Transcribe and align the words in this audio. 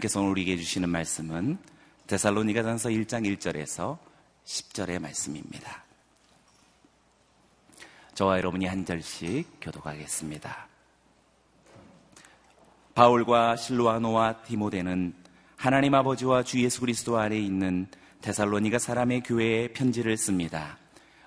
하나님께서 0.00 0.20
우리에게 0.22 0.56
주시는 0.56 0.88
말씀은 0.88 1.58
데살로니가전서 2.06 2.88
1장 2.88 3.24
1절에서 3.36 3.98
10절의 4.44 4.98
말씀입니다. 4.98 5.84
저와 8.14 8.38
여러분이 8.38 8.66
한 8.66 8.84
절씩 8.84 9.46
교독하겠습니다. 9.60 10.68
바울과 12.94 13.56
실로아노와 13.56 14.42
디모데는 14.42 15.14
하나님 15.56 15.94
아버지와 15.94 16.42
주 16.42 16.62
예수 16.62 16.80
그리스도 16.80 17.18
안에 17.18 17.38
있는 17.38 17.86
데살로니가 18.22 18.78
사람의 18.78 19.22
교회에 19.22 19.68
편지를 19.68 20.16
씁니다. 20.16 20.78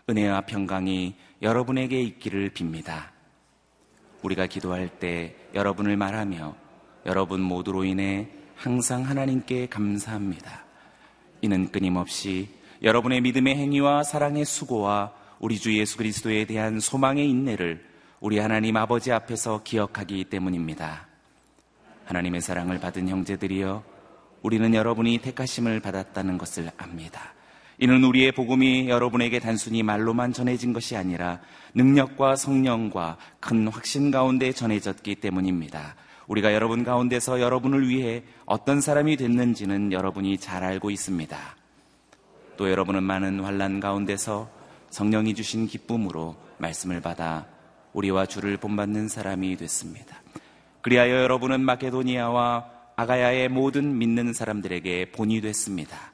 은혜와 0.09 0.41
평강이 0.41 1.16
여러분에게 1.41 2.02
있기를 2.02 2.52
빕니다. 2.52 3.09
우리가 4.23 4.48
기도할 4.48 4.90
때 4.99 5.35
여러분을 5.53 5.95
말하며 5.95 6.55
여러분 7.05 7.41
모두로 7.41 7.84
인해 7.84 8.30
항상 8.63 9.03
하나님께 9.03 9.67
감사합니다. 9.67 10.63
이는 11.41 11.70
끊임없이 11.70 12.48
여러분의 12.81 13.20
믿음의 13.20 13.58
행위와 13.58 14.03
사랑의 14.03 14.45
수고와 14.45 15.12
우리 15.39 15.59
주 15.59 15.77
예수 15.77 15.98
그리스도에 15.98 16.45
대한 16.45 16.80
소망의 16.80 17.30
인내를 17.30 17.84
우리 18.22 18.39
하나님 18.39 18.77
아버지 18.77 19.12
앞에서 19.12 19.63
기억하기 19.63 20.23
때문입니다. 20.30 21.08
하나님의 22.05 22.39
사랑을 22.39 22.80
받은 22.80 23.09
형제들이여 23.09 23.84
우리는 24.44 24.73
여러분이 24.73 25.17
택하심을 25.17 25.81
받았다는 25.81 26.38
것을 26.38 26.72
압니다. 26.77 27.34
이는 27.80 28.02
우리의 28.02 28.31
복음이 28.31 28.88
여러분에게 28.88 29.39
단순히 29.39 29.84
말로만 29.84 30.31
전해진 30.31 30.72
것이 30.72 30.95
아니라 30.95 31.41
능력과 31.73 32.38
성령과 32.38 33.17
큰 33.41 33.67
확신 33.67 34.09
가운데 34.09 34.53
전해졌기 34.53 35.16
때문입니다. 35.16 35.97
우리가 36.27 36.53
여러분 36.53 36.83
가운데서 36.83 37.41
여러분을 37.41 37.88
위해 37.89 38.23
어떤 38.45 38.81
사람이 38.81 39.17
됐는지는 39.17 39.91
여러분이 39.91 40.38
잘 40.38 40.63
알고 40.63 40.89
있습니다. 40.89 41.38
또 42.57 42.69
여러분은 42.69 43.03
많은 43.03 43.39
환란 43.41 43.79
가운데서 43.79 44.49
성령이 44.89 45.33
주신 45.35 45.67
기쁨으로 45.67 46.35
말씀을 46.57 47.01
받아 47.01 47.47
우리와 47.94 48.25
주를 48.25 48.57
본받는 48.57 49.07
사람이 49.07 49.57
됐습니다. 49.57 50.21
그리하여 50.81 51.23
여러분은 51.23 51.61
마케도니아와 51.61 52.69
아가야의 52.95 53.49
모든 53.49 53.97
믿는 53.97 54.33
사람들에게 54.33 55.11
본이 55.11 55.41
됐습니다. 55.41 56.11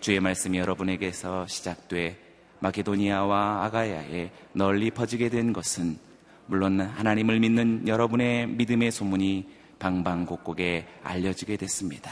주의 0.00 0.20
말씀이 0.20 0.58
여러분에게서 0.58 1.46
시작돼 1.46 2.18
마케도니아와 2.60 3.64
아가야에 3.64 4.30
널리 4.52 4.90
퍼지게 4.90 5.30
된 5.30 5.52
것은 5.52 5.98
물론 6.46 6.80
하나님을 6.80 7.40
믿는 7.40 7.88
여러분의 7.88 8.48
믿음의 8.48 8.90
소문이 8.90 9.48
방방곡곡에 9.78 10.86
알려지게 11.02 11.56
됐습니다. 11.56 12.10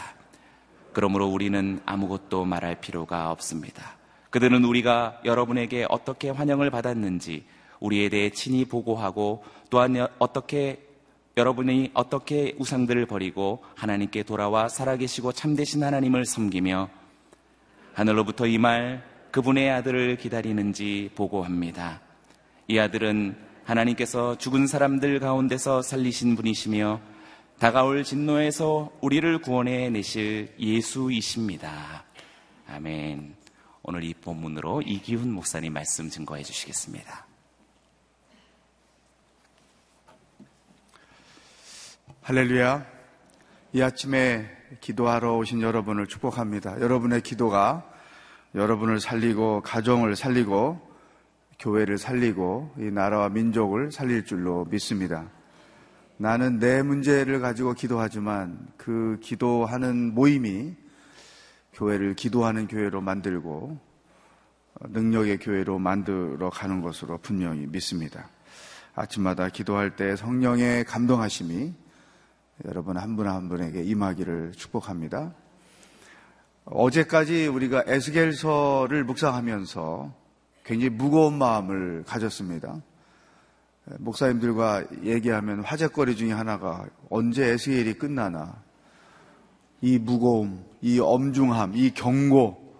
그러므로 0.92 1.26
우리는 1.26 1.80
아무것도 1.86 2.44
말할 2.44 2.80
필요가 2.80 3.30
없습니다. 3.30 3.96
그들은 4.30 4.64
우리가 4.64 5.20
여러분에게 5.24 5.86
어떻게 5.88 6.30
환영을 6.30 6.70
받았는지 6.70 7.44
우리에 7.80 8.08
대해 8.08 8.30
친히 8.30 8.64
보고하고 8.64 9.44
또한 9.70 10.06
어떻게 10.18 10.86
여러분이 11.36 11.92
어떻게 11.94 12.54
우상들을 12.58 13.06
버리고 13.06 13.64
하나님께 13.74 14.22
돌아와 14.22 14.68
살아계시고 14.68 15.32
참되신 15.32 15.82
하나님을 15.82 16.24
섬기며 16.26 16.88
하늘로부터 17.94 18.46
이 18.46 18.58
말 18.58 19.02
그분의 19.32 19.70
아들을 19.70 20.16
기다리는지 20.18 21.10
보고합니다. 21.14 22.02
이 22.68 22.78
아들은 22.78 23.34
하나님께서 23.64 24.36
죽은 24.38 24.66
사람들 24.66 25.20
가운데서 25.20 25.82
살리신 25.82 26.36
분이시며 26.36 27.00
다가올 27.58 28.02
진노에서 28.02 28.90
우리를 29.00 29.38
구원해 29.40 29.88
내실 29.88 30.52
예수이십니다. 30.58 32.04
아멘. 32.68 33.36
오늘 33.84 34.04
이 34.04 34.14
본문으로 34.14 34.82
이기훈 34.82 35.32
목사님 35.32 35.72
말씀 35.72 36.08
증거해 36.08 36.42
주시겠습니다. 36.42 37.26
할렐루야. 42.22 42.86
이 43.74 43.82
아침에 43.82 44.48
기도하러 44.80 45.36
오신 45.36 45.62
여러분을 45.62 46.06
축복합니다. 46.06 46.80
여러분의 46.80 47.22
기도가 47.22 47.88
여러분을 48.54 49.00
살리고 49.00 49.62
가정을 49.62 50.14
살리고 50.16 50.91
교회를 51.62 51.96
살리고 51.96 52.74
이 52.78 52.90
나라와 52.90 53.28
민족을 53.28 53.92
살릴 53.92 54.24
줄로 54.24 54.64
믿습니다. 54.64 55.30
나는 56.16 56.58
내 56.58 56.82
문제를 56.82 57.40
가지고 57.40 57.72
기도하지만 57.72 58.66
그 58.76 59.18
기도하는 59.22 60.12
모임이 60.12 60.74
교회를 61.74 62.14
기도하는 62.14 62.66
교회로 62.66 63.00
만들고 63.00 63.78
능력의 64.80 65.38
교회로 65.38 65.78
만들어 65.78 66.50
가는 66.50 66.82
것으로 66.82 67.18
분명히 67.18 67.66
믿습니다. 67.66 68.28
아침마다 68.96 69.48
기도할 69.48 69.94
때 69.94 70.16
성령의 70.16 70.84
감동하심이 70.84 71.72
여러분 72.64 72.96
한 72.96 73.14
분한 73.14 73.34
한 73.34 73.48
분에게 73.48 73.84
임하기를 73.84 74.52
축복합니다. 74.52 75.32
어제까지 76.64 77.46
우리가 77.46 77.84
에스겔서를 77.86 79.04
묵상하면서 79.04 80.21
굉장히 80.64 80.90
무거운 80.90 81.38
마음을 81.38 82.04
가졌습니다. 82.06 82.80
목사님들과 83.98 84.84
얘기하면 85.02 85.62
화제거리 85.62 86.16
중에 86.16 86.32
하나가 86.32 86.86
언제 87.10 87.46
에스겔이 87.46 87.94
끝나나 87.94 88.62
이 89.80 89.98
무거움, 89.98 90.64
이 90.80 91.00
엄중함, 91.00 91.72
이 91.74 91.90
경고 91.92 92.76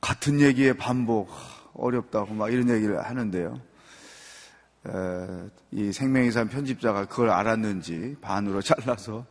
같은 0.00 0.40
얘기의 0.40 0.76
반복 0.76 1.30
어렵다고 1.74 2.34
막 2.34 2.52
이런 2.52 2.68
얘기를 2.68 3.00
하는데요. 3.00 3.60
이 5.70 5.92
생명의산 5.92 6.48
편집자가 6.48 7.06
그걸 7.06 7.30
알았는지 7.30 8.16
반으로 8.20 8.62
잘라서 8.62 9.26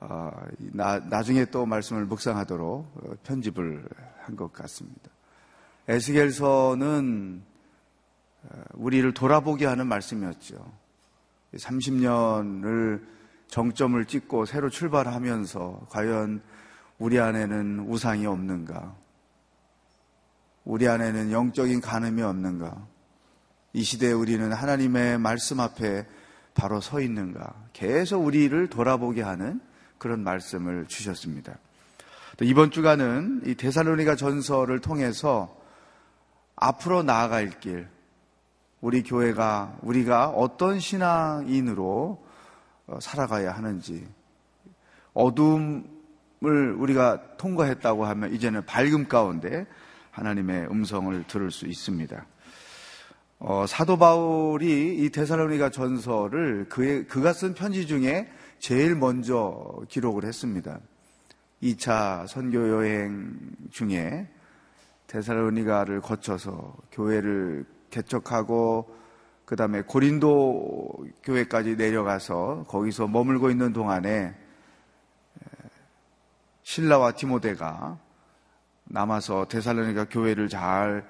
어, 0.00 0.32
나, 0.58 0.98
나중에 0.98 1.44
또 1.44 1.64
말씀을 1.64 2.06
묵상하도록 2.06 3.22
편집을 3.22 3.88
한 4.24 4.34
것 4.34 4.52
같습니다. 4.52 5.11
에스겔서는 5.88 7.42
어, 8.44 8.62
우리를 8.74 9.12
돌아보게 9.14 9.66
하는 9.66 9.86
말씀이었죠. 9.86 10.82
30년을 11.54 13.02
정점을 13.48 14.02
찍고 14.06 14.46
새로 14.46 14.70
출발하면서 14.70 15.86
과연 15.90 16.40
우리 16.98 17.18
안에는 17.18 17.80
우상이 17.80 18.26
없는가? 18.26 18.94
우리 20.64 20.88
안에는 20.88 21.32
영적인 21.32 21.80
간음이 21.80 22.22
없는가? 22.22 22.86
이 23.74 23.82
시대에 23.82 24.12
우리는 24.12 24.52
하나님의 24.52 25.18
말씀 25.18 25.60
앞에 25.60 26.06
바로 26.54 26.80
서 26.80 27.00
있는가? 27.00 27.54
계속 27.72 28.24
우리를 28.24 28.68
돌아보게 28.68 29.22
하는 29.22 29.60
그런 29.98 30.22
말씀을 30.22 30.86
주셨습니다. 30.86 31.58
또 32.36 32.44
이번 32.44 32.70
주간은 32.70 33.42
이 33.46 33.54
데살로니가 33.54 34.16
전설을 34.16 34.80
통해서 34.80 35.61
앞으로 36.56 37.02
나아갈 37.02 37.60
길, 37.60 37.88
우리 38.80 39.02
교회가, 39.02 39.78
우리가 39.82 40.28
어떤 40.28 40.80
신앙인으로 40.80 42.22
어, 42.86 42.98
살아가야 43.00 43.52
하는지, 43.52 44.06
어둠을 45.14 46.74
우리가 46.76 47.36
통과했다고 47.36 48.04
하면 48.04 48.32
이제는 48.32 48.66
밝음 48.66 49.08
가운데 49.08 49.66
하나님의 50.10 50.68
음성을 50.70 51.24
들을 51.26 51.50
수 51.50 51.66
있습니다. 51.66 52.26
어, 53.38 53.66
사도 53.66 53.96
바울이 53.96 54.98
이 54.98 55.10
데살로니가 55.10 55.70
전설을 55.70 56.68
그의, 56.68 57.06
그가 57.06 57.32
쓴 57.32 57.54
편지 57.54 57.86
중에 57.86 58.30
제일 58.58 58.94
먼저 58.94 59.80
기록을 59.88 60.24
했습니다. 60.24 60.78
2차 61.62 62.26
선교 62.28 62.68
여행 62.68 63.36
중에 63.70 64.28
데살로니가를 65.12 66.00
거쳐서 66.00 66.74
교회를 66.90 67.66
개척하고 67.90 68.96
그 69.44 69.56
다음에 69.56 69.82
고린도 69.82 71.06
교회까지 71.22 71.76
내려가서 71.76 72.64
거기서 72.66 73.08
머물고 73.08 73.50
있는 73.50 73.74
동안에 73.74 74.34
신라와 76.62 77.12
디모데가 77.12 77.98
남아서 78.84 79.46
데살로니가 79.48 80.06
교회를 80.08 80.48
잘 80.48 81.06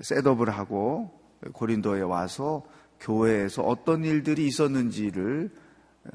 셋업을 0.00 0.48
하고 0.48 1.10
고린도에 1.52 2.00
와서 2.00 2.62
교회에서 3.00 3.62
어떤 3.62 4.04
일들이 4.04 4.46
있었는지를 4.46 5.50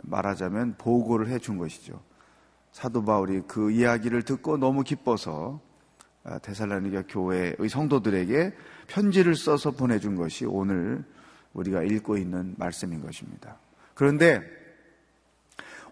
말하자면 0.01 0.75
보고를 0.79 1.27
해준 1.27 1.57
것이죠. 1.57 2.01
사도 2.71 3.03
바울이 3.03 3.41
그 3.47 3.71
이야기를 3.71 4.23
듣고 4.23 4.57
너무 4.57 4.83
기뻐서 4.83 5.59
아, 5.59 5.66
데살로니가 6.41 7.03
교회의 7.07 7.55
성도들에게 7.69 8.53
편지를 8.87 9.35
써서 9.35 9.71
보내준 9.71 10.15
것이 10.15 10.45
오늘 10.45 11.03
우리가 11.53 11.83
읽고 11.83 12.17
있는 12.17 12.55
말씀인 12.57 13.01
것입니다. 13.01 13.57
그런데 13.93 14.41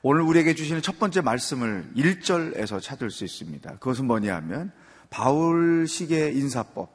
오늘 0.02 0.22
우리에게 0.22 0.54
주시는 0.54 0.82
첫 0.82 1.00
번째 1.00 1.22
말씀을 1.22 1.92
1절에서 1.96 2.82
찾을 2.82 3.10
수 3.10 3.26
있습니다. 3.26 3.78
그것은 3.78 4.06
뭐냐 4.06 4.36
하면 4.36 4.72
바울식의 5.10 6.38
인사법. 6.38 6.94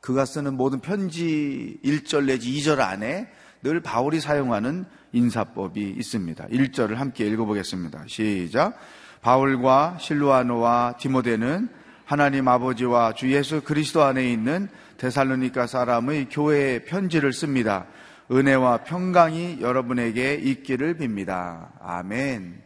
그가 0.00 0.24
쓰는 0.24 0.56
모든 0.56 0.80
편지 0.80 1.80
1절 1.84 2.26
내지 2.26 2.52
2절 2.52 2.80
안에 2.80 3.28
늘 3.62 3.80
바울이 3.80 4.20
사용하는 4.20 4.84
인사법이 5.12 5.80
있습니다. 5.98 6.46
1절을 6.48 6.94
함께 6.94 7.26
읽어보겠습니다. 7.26 8.04
시작. 8.08 8.78
바울과 9.20 9.98
실루아노와 10.00 10.96
디모데는 10.98 11.68
하나님 12.12 12.46
아버지와 12.46 13.14
주 13.14 13.32
예수 13.32 13.62
그리스도 13.62 14.02
안에 14.02 14.30
있는 14.30 14.68
데살로니카 14.98 15.66
사람의 15.66 16.28
교회에 16.28 16.84
편지를 16.84 17.32
씁니다. 17.32 17.86
은혜와 18.30 18.84
평강이 18.84 19.62
여러분에게 19.62 20.34
있기를 20.34 20.98
빕니다. 20.98 21.70
아멘. 21.80 22.62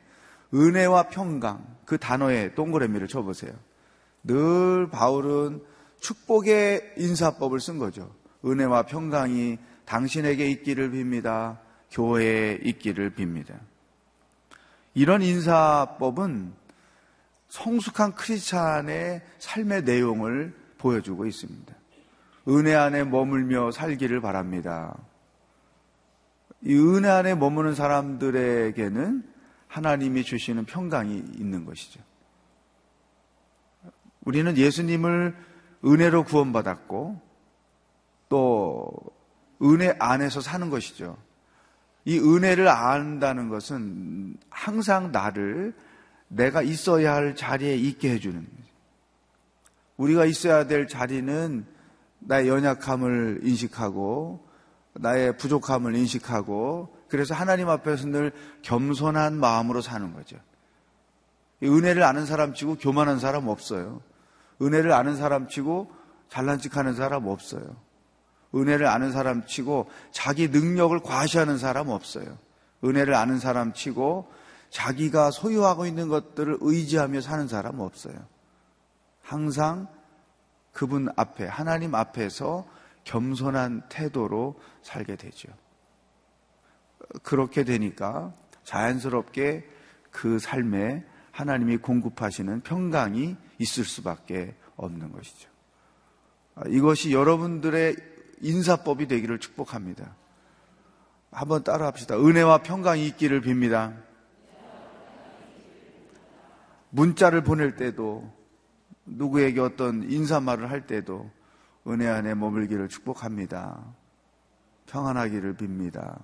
은혜와 0.52 1.04
평강. 1.10 1.64
그 1.84 1.96
단어에 1.96 2.54
동그라미를 2.54 3.06
쳐보세요. 3.06 3.52
늘 4.24 4.90
바울은 4.90 5.62
축복의 6.00 6.94
인사법을 6.96 7.60
쓴 7.60 7.78
거죠. 7.78 8.12
은혜와 8.44 8.86
평강이 8.86 9.58
당신에게 9.84 10.50
있기를 10.50 10.90
빕니다. 10.90 11.58
교회에 11.92 12.58
있기를 12.64 13.12
빕니다. 13.12 13.60
이런 14.94 15.22
인사법은 15.22 16.65
성숙한 17.48 18.14
크리스찬의 18.14 19.22
삶의 19.38 19.82
내용을 19.82 20.54
보여주고 20.78 21.26
있습니다. 21.26 21.74
은혜 22.48 22.74
안에 22.74 23.04
머물며 23.04 23.72
살기를 23.72 24.20
바랍니다. 24.20 24.96
이 26.62 26.74
은혜 26.74 27.08
안에 27.08 27.34
머무는 27.34 27.74
사람들에게는 27.74 29.24
하나님이 29.68 30.24
주시는 30.24 30.64
평강이 30.64 31.16
있는 31.16 31.64
것이죠. 31.64 32.00
우리는 34.22 34.56
예수님을 34.56 35.36
은혜로 35.84 36.24
구원받았고 36.24 37.20
또 38.28 38.92
은혜 39.62 39.94
안에서 39.98 40.40
사는 40.40 40.70
것이죠. 40.70 41.16
이 42.04 42.18
은혜를 42.18 42.68
안다는 42.68 43.48
것은 43.48 44.36
항상 44.48 45.12
나를 45.12 45.74
내가 46.28 46.62
있어야 46.62 47.14
할 47.14 47.36
자리에 47.36 47.76
있게 47.76 48.10
해주는 48.10 48.40
거죠. 48.40 48.56
우리가 49.96 50.24
있어야 50.24 50.66
될 50.66 50.88
자리는 50.88 51.64
나의 52.20 52.48
연약함을 52.48 53.40
인식하고 53.42 54.46
나의 54.94 55.36
부족함을 55.36 55.94
인식하고 55.94 56.94
그래서 57.08 57.34
하나님 57.34 57.68
앞에서 57.68 58.06
늘 58.06 58.32
겸손한 58.62 59.38
마음으로 59.38 59.80
사는 59.80 60.12
거죠. 60.12 60.36
은혜를 61.62 62.02
아는 62.02 62.26
사람 62.26 62.52
치고 62.52 62.76
교만한 62.76 63.18
사람 63.18 63.48
없어요. 63.48 64.02
은혜를 64.60 64.92
아는 64.92 65.16
사람 65.16 65.48
치고 65.48 65.90
잘난 66.28 66.58
척 66.58 66.76
하는 66.76 66.94
사람 66.94 67.26
없어요. 67.26 67.62
은혜를 68.54 68.86
아는 68.86 69.12
사람 69.12 69.46
치고 69.46 69.88
자기 70.10 70.48
능력을 70.48 70.98
과시하는 71.00 71.58
사람 71.58 71.88
없어요. 71.88 72.38
은혜를 72.84 73.14
아는 73.14 73.38
사람 73.38 73.72
치고 73.72 74.30
자기가 74.70 75.30
소유하고 75.30 75.86
있는 75.86 76.08
것들을 76.08 76.58
의지하며 76.60 77.20
사는 77.20 77.48
사람 77.48 77.80
없어요. 77.80 78.14
항상 79.22 79.88
그분 80.72 81.08
앞에, 81.16 81.46
하나님 81.46 81.94
앞에서 81.94 82.66
겸손한 83.04 83.84
태도로 83.88 84.60
살게 84.82 85.16
되죠. 85.16 85.48
그렇게 87.22 87.64
되니까 87.64 88.32
자연스럽게 88.64 89.68
그 90.10 90.38
삶에 90.38 91.04
하나님이 91.30 91.78
공급하시는 91.78 92.60
평강이 92.62 93.36
있을 93.58 93.84
수밖에 93.84 94.54
없는 94.76 95.12
것이죠. 95.12 95.48
이것이 96.68 97.12
여러분들의 97.12 97.96
인사법이 98.40 99.06
되기를 99.06 99.38
축복합니다. 99.38 100.14
한번 101.30 101.62
따라 101.64 101.86
합시다. 101.86 102.16
은혜와 102.16 102.62
평강이 102.62 103.06
있기를 103.08 103.42
빕니다. 103.42 104.05
문자를 106.96 107.42
보낼 107.42 107.76
때도 107.76 108.32
누구에게 109.04 109.60
어떤 109.60 110.10
인사말을 110.10 110.70
할 110.70 110.86
때도 110.86 111.30
은혜 111.86 112.08
안에 112.08 112.34
머물기를 112.34 112.88
축복합니다. 112.88 113.84
평안하기를 114.86 115.56
빕니다. 115.56 116.18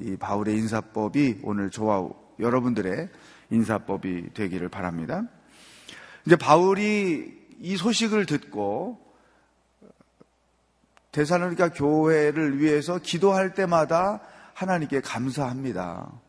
이 0.00 0.16
바울의 0.16 0.56
인사법이 0.56 1.40
오늘 1.42 1.70
저와 1.70 2.08
여러분들의 2.38 3.10
인사법이 3.50 4.32
되기를 4.32 4.70
바랍니다. 4.70 5.24
이제 6.24 6.36
바울이 6.36 7.46
이 7.60 7.76
소식을 7.76 8.24
듣고 8.24 8.98
대사로니까 11.12 11.68
교회를 11.68 12.60
위해서 12.60 12.98
기도할 12.98 13.52
때마다 13.52 14.22
하나님께 14.54 15.02
감사합니다. 15.02 16.23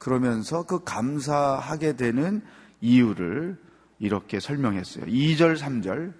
그러면서 0.00 0.62
그 0.62 0.82
감사하게 0.82 1.96
되는 1.96 2.40
이유를 2.80 3.58
이렇게 3.98 4.40
설명했어요. 4.40 5.04
2절, 5.04 5.58
3절 5.58 6.14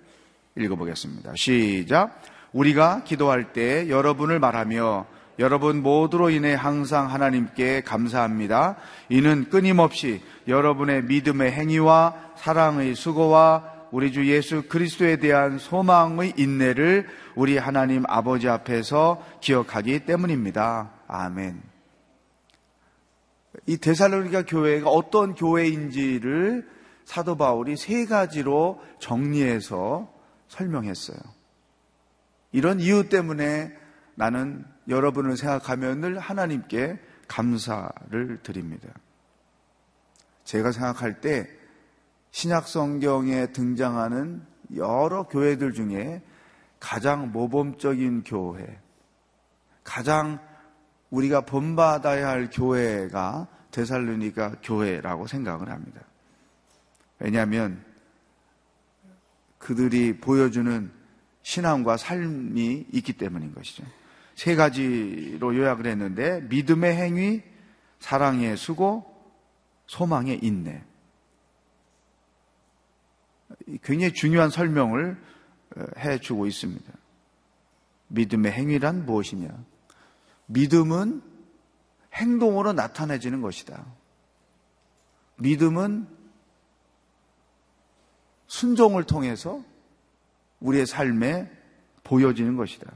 읽어보겠습니다. 0.56 1.32
시작. 1.34 2.20
우리가 2.52 3.04
기도할 3.04 3.54
때 3.54 3.88
여러분을 3.88 4.38
말하며 4.38 5.06
여러분 5.38 5.82
모두로 5.82 6.28
인해 6.28 6.52
항상 6.52 7.10
하나님께 7.10 7.80
감사합니다. 7.80 8.76
이는 9.08 9.48
끊임없이 9.48 10.20
여러분의 10.46 11.04
믿음의 11.04 11.50
행위와 11.52 12.34
사랑의 12.36 12.94
수고와 12.94 13.64
우리 13.92 14.12
주 14.12 14.30
예수 14.30 14.64
그리스도에 14.68 15.16
대한 15.16 15.58
소망의 15.58 16.34
인내를 16.36 17.08
우리 17.34 17.56
하나님 17.56 18.04
아버지 18.08 18.46
앞에서 18.46 19.24
기억하기 19.40 20.00
때문입니다. 20.00 20.90
아멘. 21.08 21.69
이 23.70 23.76
데살로니가 23.78 24.46
교회가 24.46 24.90
어떤 24.90 25.36
교회인지를 25.36 26.68
사도 27.04 27.36
바울이 27.36 27.76
세 27.76 28.04
가지로 28.04 28.80
정리해서 28.98 30.12
설명했어요. 30.48 31.16
이런 32.50 32.80
이유 32.80 33.08
때문에 33.08 33.72
나는 34.16 34.64
여러분을 34.88 35.36
생각하면 35.36 36.00
늘 36.00 36.18
하나님께 36.18 36.98
감사를 37.28 38.40
드립니다. 38.42 38.88
제가 40.42 40.72
생각할 40.72 41.20
때 41.20 41.48
신약 42.32 42.66
성경에 42.66 43.52
등장하는 43.52 44.42
여러 44.74 45.28
교회들 45.28 45.74
중에 45.74 46.22
가장 46.80 47.30
모범적인 47.30 48.24
교회, 48.24 48.80
가장 49.84 50.40
우리가 51.10 51.42
본받아야 51.42 52.26
할 52.26 52.50
교회가 52.50 53.59
데살로니가 53.70 54.56
교회라고 54.62 55.26
생각을 55.26 55.68
합니다. 55.68 56.00
왜냐하면 57.18 57.84
그들이 59.58 60.18
보여주는 60.18 60.90
신앙과 61.42 61.96
삶이 61.96 62.86
있기 62.92 63.12
때문인 63.14 63.54
것이죠. 63.54 63.84
세 64.34 64.54
가지로 64.54 65.54
요약을 65.54 65.86
했는데 65.86 66.40
믿음의 66.42 66.96
행위, 66.96 67.42
사랑의 67.98 68.56
수고, 68.56 69.06
소망의 69.86 70.40
인내. 70.42 70.82
굉장히 73.82 74.14
중요한 74.14 74.50
설명을 74.50 75.16
어, 75.76 75.84
해주고 75.98 76.46
있습니다. 76.46 76.92
믿음의 78.08 78.52
행위란 78.52 79.04
무엇이냐? 79.04 79.48
믿음은 80.46 81.22
행동으로 82.14 82.72
나타내지는 82.72 83.40
것이다. 83.40 83.84
믿음은 85.36 86.08
순종을 88.46 89.04
통해서 89.04 89.62
우리의 90.60 90.86
삶에 90.86 91.50
보여지는 92.04 92.56
것이다. 92.56 92.90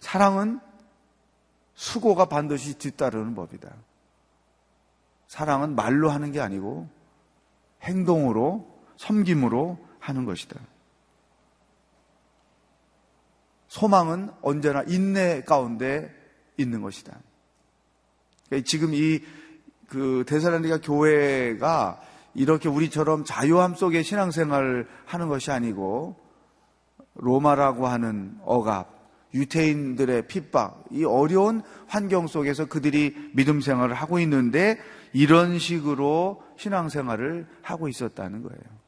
사랑은 0.00 0.60
수고가 1.74 2.24
반드시 2.24 2.78
뒤따르는 2.78 3.34
법이다. 3.34 3.72
사랑은 5.28 5.74
말로 5.74 6.10
하는 6.10 6.32
게 6.32 6.40
아니고 6.40 6.88
행동으로, 7.82 8.82
섬김으로 8.96 9.78
하는 10.00 10.24
것이다. 10.24 10.58
소망은 13.68 14.30
언제나 14.40 14.82
인내 14.84 15.42
가운데 15.42 16.17
있는 16.58 16.82
것이다. 16.82 17.18
그러니까 18.48 18.66
지금 18.66 18.92
이 18.92 19.20
그 19.88 20.24
대사라니가 20.26 20.80
교회가 20.80 22.00
이렇게 22.34 22.68
우리처럼 22.68 23.24
자유함 23.24 23.74
속에 23.74 24.02
신앙생활을 24.02 24.86
하는 25.06 25.28
것이 25.28 25.50
아니고 25.50 26.16
로마라고 27.14 27.88
하는 27.88 28.36
억압, 28.44 28.86
유태인들의 29.34 30.28
핍박, 30.28 30.84
이 30.92 31.04
어려운 31.04 31.62
환경 31.86 32.26
속에서 32.26 32.66
그들이 32.66 33.30
믿음 33.34 33.60
생활을 33.60 33.94
하고 33.94 34.20
있는데 34.20 34.78
이런 35.12 35.58
식으로 35.58 36.42
신앙 36.56 36.88
생활을 36.88 37.46
하고 37.62 37.88
있었다는 37.88 38.42
거예요. 38.42 38.78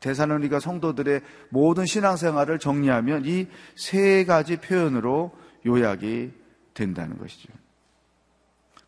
대사로니가 0.00 0.60
성도들의 0.60 1.22
모든 1.50 1.86
신앙 1.86 2.16
생활을 2.16 2.58
정리하면 2.58 3.24
이 3.24 3.46
세 3.74 4.24
가지 4.24 4.56
표현으로 4.56 5.32
요약이 5.66 6.32
된다는 6.74 7.18
것이죠. 7.18 7.52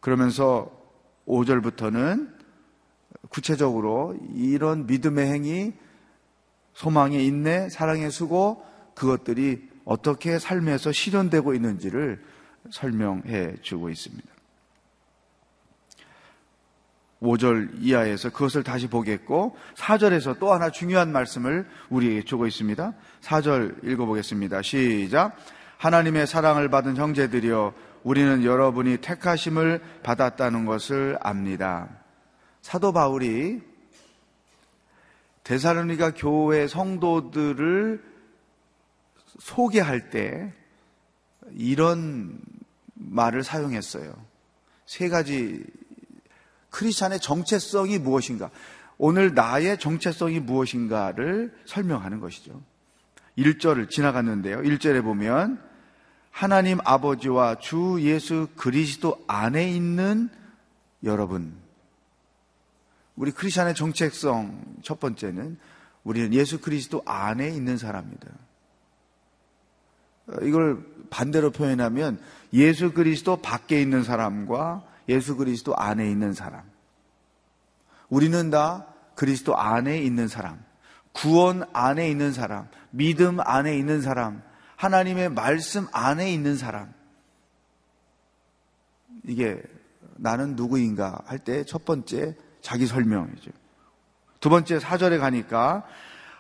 그러면서 0.00 0.71
5절부터는 1.27 2.33
구체적으로 3.29 4.17
이런 4.35 4.87
믿음의 4.87 5.27
행위, 5.27 5.73
소망의 6.75 7.27
인내, 7.27 7.69
사랑의 7.69 8.11
수고, 8.11 8.65
그것들이 8.95 9.69
어떻게 9.85 10.39
삶에서 10.39 10.93
실현되고 10.93 11.55
있는지를 11.55 12.23
설명해 12.71 13.57
주고 13.62 13.89
있습니다. 13.91 14.29
5절 17.23 17.83
이하에서 17.83 18.31
그것을 18.31 18.62
다시 18.62 18.89
보겠고 18.89 19.57
4절에서 19.77 20.39
또 20.39 20.53
하나 20.53 20.71
중요한 20.71 21.12
말씀을 21.12 21.69
우리에게 21.91 22.25
주고 22.25 22.47
있습니다. 22.47 22.95
4절 23.21 23.87
읽어보겠습니다. 23.87 24.62
시작. 24.62 25.37
하나님의 25.81 26.27
사랑을 26.27 26.69
받은 26.69 26.99
형제들이여 26.99 27.73
우리는 28.03 28.45
여러분이 28.45 28.99
택하심을 28.99 29.81
받았다는 30.03 30.67
것을 30.67 31.17
압니다. 31.23 31.89
사도 32.61 32.93
바울이 32.93 33.63
데살로니가 35.43 36.13
교회 36.17 36.67
성도들을 36.67 38.05
소개할 39.39 40.11
때 40.11 40.53
이런 41.53 42.39
말을 42.93 43.43
사용했어요. 43.43 44.13
세 44.85 45.09
가지 45.09 45.65
크리스찬의 46.69 47.21
정체성이 47.21 47.99
무엇인가? 47.99 48.51
오늘 48.99 49.33
나의 49.33 49.79
정체성이 49.79 50.41
무엇인가를 50.41 51.55
설명하는 51.65 52.21
것이죠. 52.21 52.61
1절을 53.39 53.89
지나갔는데요. 53.89 54.59
1절에 54.59 55.03
보면 55.03 55.70
하나님 56.31 56.79
아버지와 56.85 57.57
주 57.59 57.99
예수 58.01 58.49
그리스도 58.57 59.23
안에 59.27 59.71
있는 59.71 60.31
여러분. 61.05 61.55
우리 63.17 63.33
크리스찬의 63.33 63.75
정체성 63.75 64.77
첫 64.83 65.01
번째는 65.01 65.59
우리는 66.05 66.33
예수 66.33 66.61
그리스도 66.61 67.03
안에 67.05 67.49
있는 67.49 67.77
사람입니다. 67.77 68.29
이걸 70.43 70.83
반대로 71.11 71.51
표현하면 71.51 72.21
예수 72.53 72.93
그리스도 72.93 73.37
밖에 73.37 73.83
있는 73.83 74.05
사람과 74.05 74.85
예수 75.09 75.37
그리스도 75.37 75.77
안에 75.77 76.09
있는 76.11 76.33
사람. 76.33 76.63
우리는 78.09 78.51
다 78.51 78.87
그리스도 79.15 79.57
안에 79.57 79.99
있는 79.99 80.29
사람, 80.29 80.63
구원 81.13 81.65
안에 81.73 82.09
있는 82.09 82.33
사람, 82.33 82.69
믿음 82.91 83.39
안에 83.41 83.77
있는 83.77 84.01
사람, 84.01 84.43
하나님의 84.81 85.29
말씀 85.29 85.87
안에 85.93 86.33
있는 86.33 86.57
사람. 86.57 86.95
이게 89.25 89.63
나는 90.17 90.57
누구인가 90.57 91.21
할 91.27 91.41
때 91.41 91.65
첫 91.65 91.85
번째 91.85 92.35
자기 92.63 92.87
설명이죠. 92.87 93.51
두 94.41 94.49
번째 94.49 94.81
사절에 94.81 95.19
가니까 95.19 95.85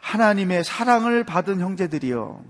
하나님의 0.00 0.64
사랑을 0.64 1.22
받은 1.24 1.60
형제들이요. 1.60 2.42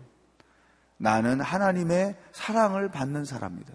나는 0.96 1.40
하나님의 1.40 2.16
사랑을 2.30 2.88
받는 2.88 3.24
사람입니다. 3.24 3.72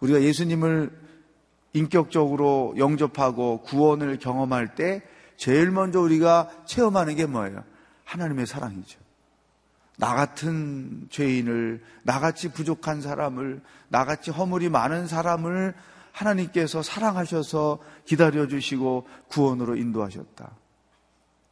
우리가 0.00 0.22
예수님을 0.22 0.90
인격적으로 1.72 2.74
영접하고 2.78 3.62
구원을 3.62 4.18
경험할 4.18 4.74
때 4.74 5.02
제일 5.36 5.70
먼저 5.70 6.00
우리가 6.00 6.50
체험하는 6.64 7.14
게 7.14 7.26
뭐예요? 7.26 7.62
하나님의 8.04 8.46
사랑이죠. 8.48 9.01
나 10.02 10.16
같은 10.16 11.06
죄인을, 11.10 11.80
나같이 12.02 12.48
부족한 12.50 13.00
사람을, 13.00 13.62
나같이 13.88 14.32
허물이 14.32 14.68
많은 14.68 15.06
사람을 15.06 15.74
하나님께서 16.10 16.82
사랑하셔서 16.82 17.78
기다려주시고 18.04 19.06
구원으로 19.28 19.76
인도하셨다. 19.76 20.56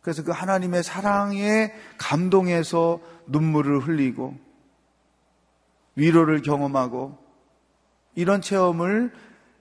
그래서 0.01 0.25
그 0.25 0.33
하나님의 0.33 0.83
사랑에 0.83 1.73
감동해서 1.97 2.99
눈물을 3.29 3.87
흘리고 3.87 4.37
위로를 5.95 6.43
경험하고 6.43 7.19
이런 8.17 8.41
체험을 8.41 9.13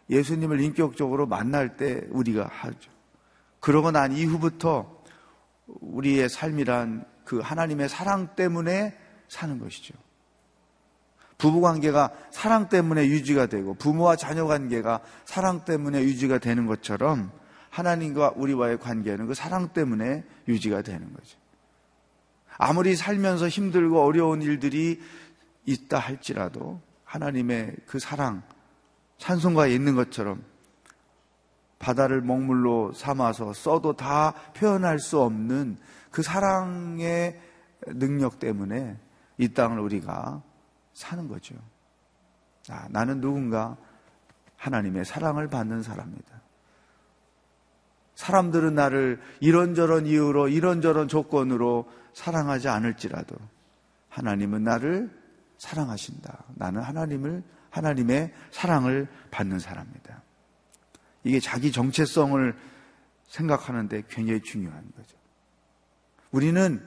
예수님을 0.09 0.61
인격적으로 0.61 1.27
만날 1.27 1.77
때 1.77 2.01
우리가 2.09 2.49
하죠. 2.51 2.89
그러고 3.59 3.91
난 3.91 4.13
이후부터 4.13 5.03
우리의 5.67 6.27
삶이란 6.27 7.05
그 7.29 7.37
하나님의 7.41 7.89
사랑 7.89 8.29
때문에 8.35 8.97
사는 9.27 9.59
것이죠. 9.59 9.93
부부 11.37 11.61
관계가 11.61 12.11
사랑 12.31 12.69
때문에 12.69 13.05
유지가 13.05 13.45
되고 13.45 13.75
부모와 13.75 14.15
자녀 14.15 14.47
관계가 14.47 15.01
사랑 15.25 15.63
때문에 15.63 16.01
유지가 16.01 16.39
되는 16.39 16.65
것처럼 16.65 17.31
하나님과 17.69 18.33
우리와의 18.35 18.79
관계는 18.79 19.27
그 19.27 19.35
사랑 19.35 19.73
때문에 19.73 20.23
유지가 20.47 20.81
되는 20.81 21.13
거죠. 21.13 21.37
아무리 22.57 22.95
살면서 22.95 23.47
힘들고 23.47 24.03
어려운 24.03 24.41
일들이 24.41 24.99
있다 25.67 25.99
할지라도 25.99 26.81
하나님의 27.03 27.75
그 27.85 27.99
사랑, 27.99 28.41
산성과에 29.19 29.71
있는 29.71 29.93
것처럼 29.93 30.41
바다를 31.77 32.21
먹물로 32.21 32.91
삼아서 32.93 33.53
써도 33.53 33.95
다 33.95 34.33
표현할 34.55 34.97
수 34.97 35.21
없는 35.21 35.77
그 36.11 36.21
사랑의 36.21 37.39
능력 37.87 38.39
때문에 38.39 38.97
이 39.37 39.53
땅을 39.53 39.79
우리가 39.79 40.41
사는 40.93 41.27
거죠. 41.27 41.55
아, 42.69 42.87
나는 42.89 43.21
누군가 43.21 43.77
하나님의 44.57 45.05
사랑을 45.05 45.47
받는 45.47 45.81
사람입니다. 45.83 46.41
사람들은 48.15 48.75
나를 48.75 49.21
이런저런 49.39 50.05
이유로 50.05 50.49
이런저런 50.49 51.07
조건으로 51.07 51.89
사랑하지 52.13 52.67
않을지라도 52.67 53.35
하나님은 54.09 54.63
나를 54.63 55.09
사랑하신다. 55.57 56.45
나는 56.55 56.81
하나님을, 56.81 57.43
하나님의 57.69 58.33
사랑을 58.51 59.07
받는 59.31 59.59
사람입니다. 59.59 60.21
이게 61.23 61.39
자기 61.39 61.71
정체성을 61.71 62.57
생각하는데 63.27 64.03
굉장히 64.09 64.41
중요한 64.41 64.83
거죠. 64.95 65.18
우리는 66.31 66.85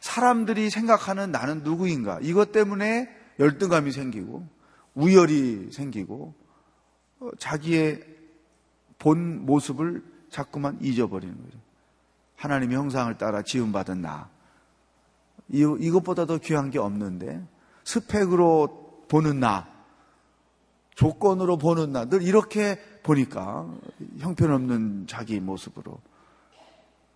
사람들이 0.00 0.70
생각하는 0.70 1.30
나는 1.30 1.62
누구인가, 1.62 2.18
이것 2.22 2.52
때문에 2.52 3.08
열등감이 3.38 3.92
생기고, 3.92 4.46
우열이 4.94 5.70
생기고, 5.72 6.34
어, 7.20 7.30
자기의 7.38 8.04
본 8.98 9.46
모습을 9.46 10.02
자꾸만 10.28 10.78
잊어버리는 10.80 11.34
거죠. 11.42 11.58
하나님의 12.36 12.76
형상을 12.76 13.16
따라 13.18 13.42
지음받은 13.42 14.02
나. 14.02 14.28
이것보다 15.48 16.26
더 16.26 16.38
귀한 16.38 16.70
게 16.70 16.78
없는데, 16.78 17.42
스펙으로 17.84 19.04
보는 19.08 19.40
나, 19.40 19.68
조건으로 20.94 21.58
보는 21.58 21.92
나, 21.92 22.04
늘 22.04 22.22
이렇게 22.22 22.78
보니까 23.02 23.72
형편없는 24.18 25.06
자기 25.06 25.40
모습으로 25.40 26.00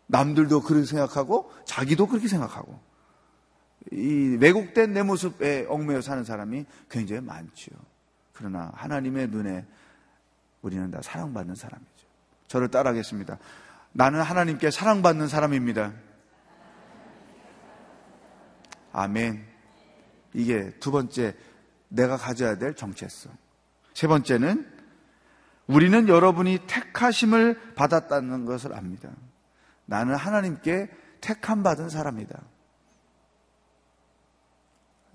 남들도 0.06 0.62
그렇게 0.62 0.86
생각하고 0.86 1.52
자기도 1.64 2.06
그렇게 2.06 2.28
생각하고 2.28 2.78
이 3.92 4.36
왜곡된 4.40 4.92
내 4.92 5.02
모습에 5.02 5.66
얽매여 5.68 6.00
사는 6.00 6.24
사람이 6.24 6.66
굉장히 6.88 7.22
많죠. 7.22 7.72
그러나 8.32 8.70
하나님의 8.74 9.28
눈에 9.28 9.64
우리는 10.62 10.90
다 10.90 11.00
사랑받는 11.02 11.54
사람이죠. 11.54 12.06
저를 12.48 12.68
따라하겠습니다. 12.68 13.38
나는 13.92 14.20
하나님께 14.20 14.70
사랑받는 14.70 15.28
사람입니다. 15.28 15.92
아멘. 18.92 19.44
이게 20.34 20.70
두 20.80 20.90
번째 20.90 21.34
내가 21.88 22.16
가져야 22.16 22.58
될 22.58 22.74
정체성. 22.74 23.32
세 23.94 24.06
번째는 24.06 24.70
우리는 25.66 26.08
여러분이 26.08 26.60
택하심을 26.66 27.74
받았다는 27.74 28.44
것을 28.44 28.74
압니다. 28.74 29.10
나는 29.86 30.14
하나님께 30.14 30.88
택함 31.20 31.62
받은 31.62 31.88
사람이다. 31.88 32.40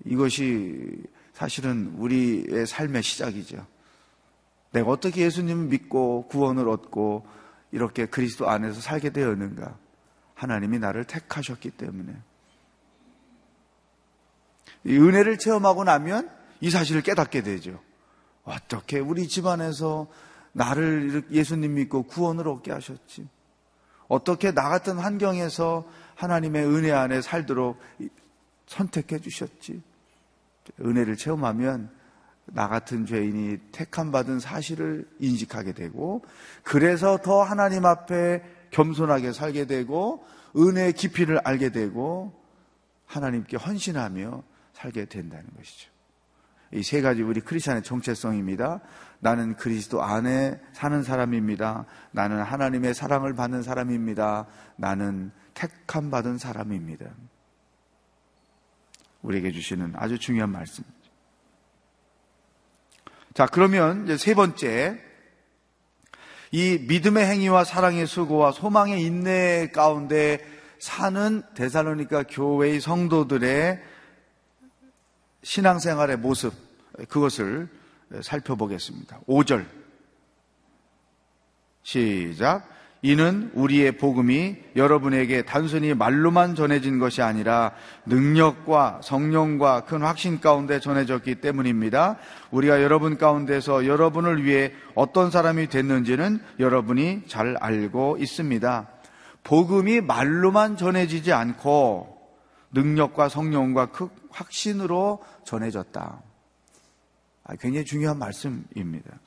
이것이 0.04 1.02
사실은 1.32 1.94
우리의 1.96 2.66
삶의 2.66 3.02
시작이죠. 3.02 3.66
내가 4.72 4.90
어떻게 4.90 5.22
예수님을 5.22 5.66
믿고 5.66 6.26
구원을 6.28 6.68
얻고 6.68 7.26
이렇게 7.70 8.06
그리스도 8.06 8.48
안에서 8.48 8.80
살게 8.80 9.10
되었는가? 9.10 9.78
하나님이 10.34 10.78
나를 10.78 11.04
택하셨기 11.04 11.70
때문에. 11.70 12.14
이 14.84 14.96
은혜를 14.96 15.38
체험하고 15.38 15.84
나면 15.84 16.30
이 16.60 16.70
사실을 16.70 17.02
깨닫게 17.02 17.42
되죠. 17.42 17.80
어떻게 18.44 18.98
우리 18.98 19.28
집안에서 19.28 20.08
나를 20.52 21.26
예수님 21.30 21.74
믿고 21.74 22.04
구원을 22.04 22.48
얻게 22.48 22.72
하셨지? 22.72 23.28
어떻게 24.12 24.52
나 24.52 24.68
같은 24.68 24.98
환경에서 24.98 25.88
하나님의 26.16 26.66
은혜 26.66 26.92
안에 26.92 27.22
살도록 27.22 27.80
선택해 28.66 29.18
주셨지? 29.18 29.80
은혜를 30.82 31.16
체험하면 31.16 31.88
나 32.44 32.68
같은 32.68 33.06
죄인이 33.06 33.56
택함 33.72 34.12
받은 34.12 34.38
사실을 34.38 35.08
인식하게 35.18 35.72
되고 35.72 36.22
그래서 36.62 37.16
더 37.16 37.42
하나님 37.42 37.86
앞에 37.86 38.42
겸손하게 38.70 39.32
살게 39.32 39.64
되고 39.64 40.22
은혜의 40.58 40.92
깊이를 40.92 41.40
알게 41.42 41.70
되고 41.70 42.38
하나님께 43.06 43.56
헌신하며 43.56 44.42
살게 44.74 45.06
된다는 45.06 45.46
것이죠. 45.56 45.90
이 46.72 46.82
세 46.82 47.02
가지 47.02 47.22
우리 47.22 47.40
크리스천의 47.40 47.82
정체성입니다. 47.82 48.80
나는 49.20 49.56
그리스도 49.56 50.02
안에 50.02 50.58
사는 50.72 51.02
사람입니다. 51.02 51.84
나는 52.12 52.42
하나님의 52.42 52.94
사랑을 52.94 53.34
받는 53.34 53.62
사람입니다. 53.62 54.46
나는 54.76 55.30
택함 55.54 56.10
받은 56.10 56.38
사람입니다. 56.38 57.06
우리에게 59.20 59.52
주시는 59.52 59.92
아주 59.96 60.18
중요한 60.18 60.50
말씀입니다. 60.50 61.02
자, 63.34 63.46
그러면 63.46 64.04
이제 64.04 64.16
세 64.16 64.34
번째, 64.34 65.00
이 66.50 66.84
믿음의 66.88 67.24
행위와 67.24 67.64
사랑의 67.64 68.06
수고와 68.06 68.52
소망의 68.52 69.02
인내 69.02 69.70
가운데 69.72 70.38
사는 70.78 71.42
데살로니가 71.54 72.24
교회의 72.24 72.80
성도들의 72.80 73.80
신앙생활의 75.44 76.18
모습, 76.18 76.52
그것을 77.08 77.68
살펴보겠습니다. 78.20 79.20
5절. 79.28 79.64
시작. 81.82 82.68
이는 83.04 83.50
우리의 83.54 83.98
복음이 83.98 84.56
여러분에게 84.76 85.42
단순히 85.42 85.92
말로만 85.92 86.54
전해진 86.54 87.00
것이 87.00 87.20
아니라 87.20 87.72
능력과 88.06 89.00
성령과 89.02 89.86
큰 89.86 90.02
확신 90.02 90.40
가운데 90.40 90.78
전해졌기 90.78 91.36
때문입니다. 91.36 92.18
우리가 92.52 92.80
여러분 92.80 93.18
가운데서 93.18 93.86
여러분을 93.86 94.44
위해 94.44 94.72
어떤 94.94 95.32
사람이 95.32 95.66
됐는지는 95.66 96.40
여러분이 96.60 97.24
잘 97.26 97.56
알고 97.58 98.18
있습니다. 98.20 98.88
복음이 99.42 100.00
말로만 100.02 100.76
전해지지 100.76 101.32
않고 101.32 102.18
능력과 102.70 103.28
성령과 103.28 103.86
큰 103.86 104.10
확신으로 104.30 105.24
전해졌다. 105.44 106.22
아, 107.44 107.56
굉장히 107.56 107.84
중요한 107.84 108.18
말씀입니다. 108.18 109.18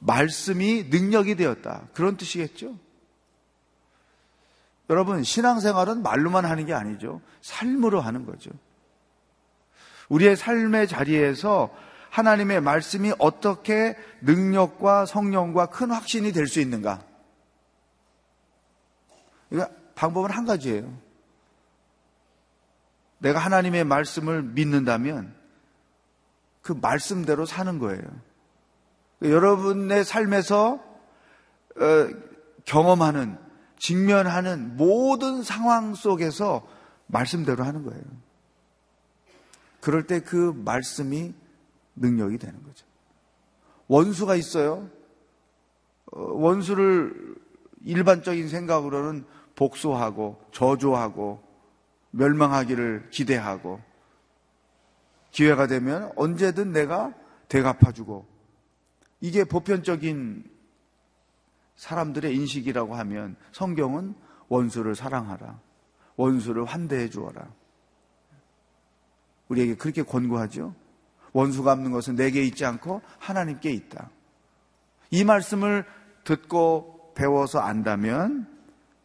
말씀이 0.00 0.84
능력이 0.84 1.36
되었다. 1.36 1.88
그런 1.94 2.16
뜻이겠죠? 2.16 2.76
여러분, 4.90 5.22
신앙생활은 5.22 6.02
말로만 6.02 6.44
하는 6.44 6.66
게 6.66 6.74
아니죠. 6.74 7.20
삶으로 7.40 8.00
하는 8.00 8.26
거죠. 8.26 8.50
우리의 10.08 10.36
삶의 10.36 10.88
자리에서 10.88 11.74
하나님의 12.10 12.60
말씀이 12.60 13.12
어떻게 13.18 13.96
능력과 14.20 15.06
성령과 15.06 15.66
큰 15.66 15.90
확신이 15.90 16.32
될 16.32 16.46
수 16.46 16.60
있는가? 16.60 17.02
이거 19.50 19.68
방법은 19.94 20.30
한 20.30 20.44
가지예요. 20.44 20.92
내가 23.18 23.38
하나님의 23.38 23.84
말씀을 23.84 24.42
믿는다면 24.42 25.34
그 26.62 26.72
말씀대로 26.72 27.44
사는 27.44 27.78
거예요. 27.78 28.02
여러분의 29.22 30.04
삶에서 30.04 30.74
어, 31.76 32.08
경험하는, 32.64 33.38
직면하는 33.78 34.76
모든 34.76 35.42
상황 35.42 35.94
속에서 35.94 36.66
말씀대로 37.06 37.64
하는 37.64 37.82
거예요. 37.84 38.02
그럴 39.80 40.06
때 40.06 40.20
그 40.20 40.52
말씀이 40.64 41.34
능력이 41.96 42.38
되는 42.38 42.62
거죠. 42.62 42.86
원수가 43.88 44.36
있어요. 44.36 44.88
어, 46.12 46.20
원수를 46.20 47.36
일반적인 47.84 48.48
생각으로는 48.48 49.24
복수하고 49.56 50.40
저주하고 50.52 51.42
멸망하기를 52.10 53.08
기대하고 53.10 53.80
기회가 55.32 55.66
되면 55.66 56.12
언제든 56.16 56.72
내가 56.72 57.12
대갚아주고 57.48 58.26
이게 59.20 59.44
보편적인 59.44 60.44
사람들의 61.76 62.34
인식이라고 62.34 62.94
하면 62.94 63.36
성경은 63.50 64.14
원수를 64.48 64.94
사랑하라. 64.94 65.58
원수를 66.16 66.64
환대해 66.64 67.08
주어라. 67.08 67.48
우리에게 69.48 69.74
그렇게 69.76 70.02
권고하죠. 70.02 70.74
원수 71.32 71.62
갚는 71.62 71.90
것은 71.90 72.16
내게 72.16 72.42
있지 72.42 72.64
않고 72.64 73.00
하나님께 73.18 73.70
있다. 73.70 74.10
이 75.10 75.24
말씀을 75.24 75.84
듣고 76.24 77.12
배워서 77.14 77.58
안다면, 77.58 78.48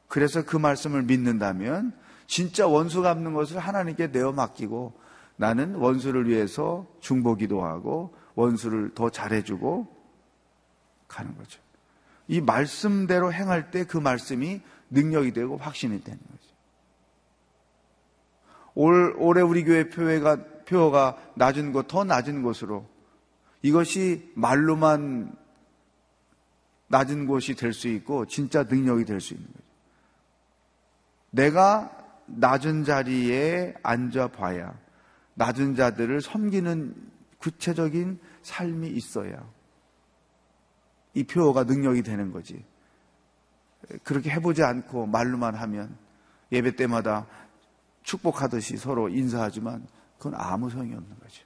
그래서 0.07 0.45
그 0.45 0.57
말씀을 0.57 1.03
믿는다면, 1.03 1.93
진짜 2.27 2.67
원수 2.67 3.01
갚는 3.01 3.33
것을 3.33 3.59
하나님께 3.59 4.07
내어 4.07 4.31
맡기고, 4.31 4.93
나는 5.37 5.75
원수를 5.75 6.27
위해서 6.27 6.85
중보 6.99 7.35
기도 7.35 7.63
하고, 7.63 8.13
원수를 8.35 8.93
더 8.93 9.09
잘해주고, 9.09 9.95
가는 11.07 11.35
거죠. 11.37 11.61
이 12.27 12.41
말씀대로 12.41 13.31
행할 13.31 13.71
때 13.71 13.85
그 13.85 13.97
말씀이 13.97 14.61
능력이 14.89 15.31
되고 15.31 15.57
확신이 15.57 16.03
되는 16.03 16.19
거죠. 16.19 16.53
올, 18.75 19.15
올해 19.17 19.41
우리 19.41 19.63
교회 19.63 19.89
표회가, 19.89 20.43
표가 20.65 21.17
낮은 21.35 21.71
곳, 21.71 21.87
더 21.87 22.03
낮은 22.03 22.43
곳으로 22.43 22.85
이것이 23.61 24.31
말로만 24.35 25.35
낮은 26.87 27.27
곳이 27.27 27.55
될 27.55 27.73
수 27.73 27.87
있고 27.87 28.25
진짜 28.27 28.63
능력이 28.63 29.05
될 29.05 29.19
수 29.19 29.33
있는 29.33 29.47
거죠. 29.47 29.63
내가 31.31 31.91
낮은 32.27 32.83
자리에 32.83 33.73
앉아 33.83 34.29
봐야 34.29 34.77
낮은 35.37 35.75
자들을 35.75 36.21
섬기는 36.21 36.95
구체적인 37.37 38.19
삶이 38.41 38.87
있어야 38.89 39.47
이 41.13 41.23
표어가 41.23 41.63
능력이 41.63 42.01
되는 42.01 42.31
거지. 42.31 42.65
그렇게 44.03 44.31
해보지 44.31 44.63
않고 44.63 45.05
말로만 45.05 45.55
하면 45.55 45.95
예배 46.51 46.75
때마다 46.75 47.27
축복하듯이 48.01 48.77
서로 48.77 49.09
인사하지만 49.09 49.87
그건 50.17 50.33
아무 50.35 50.69
소용이 50.69 50.93
없는 50.93 51.19
거죠. 51.19 51.45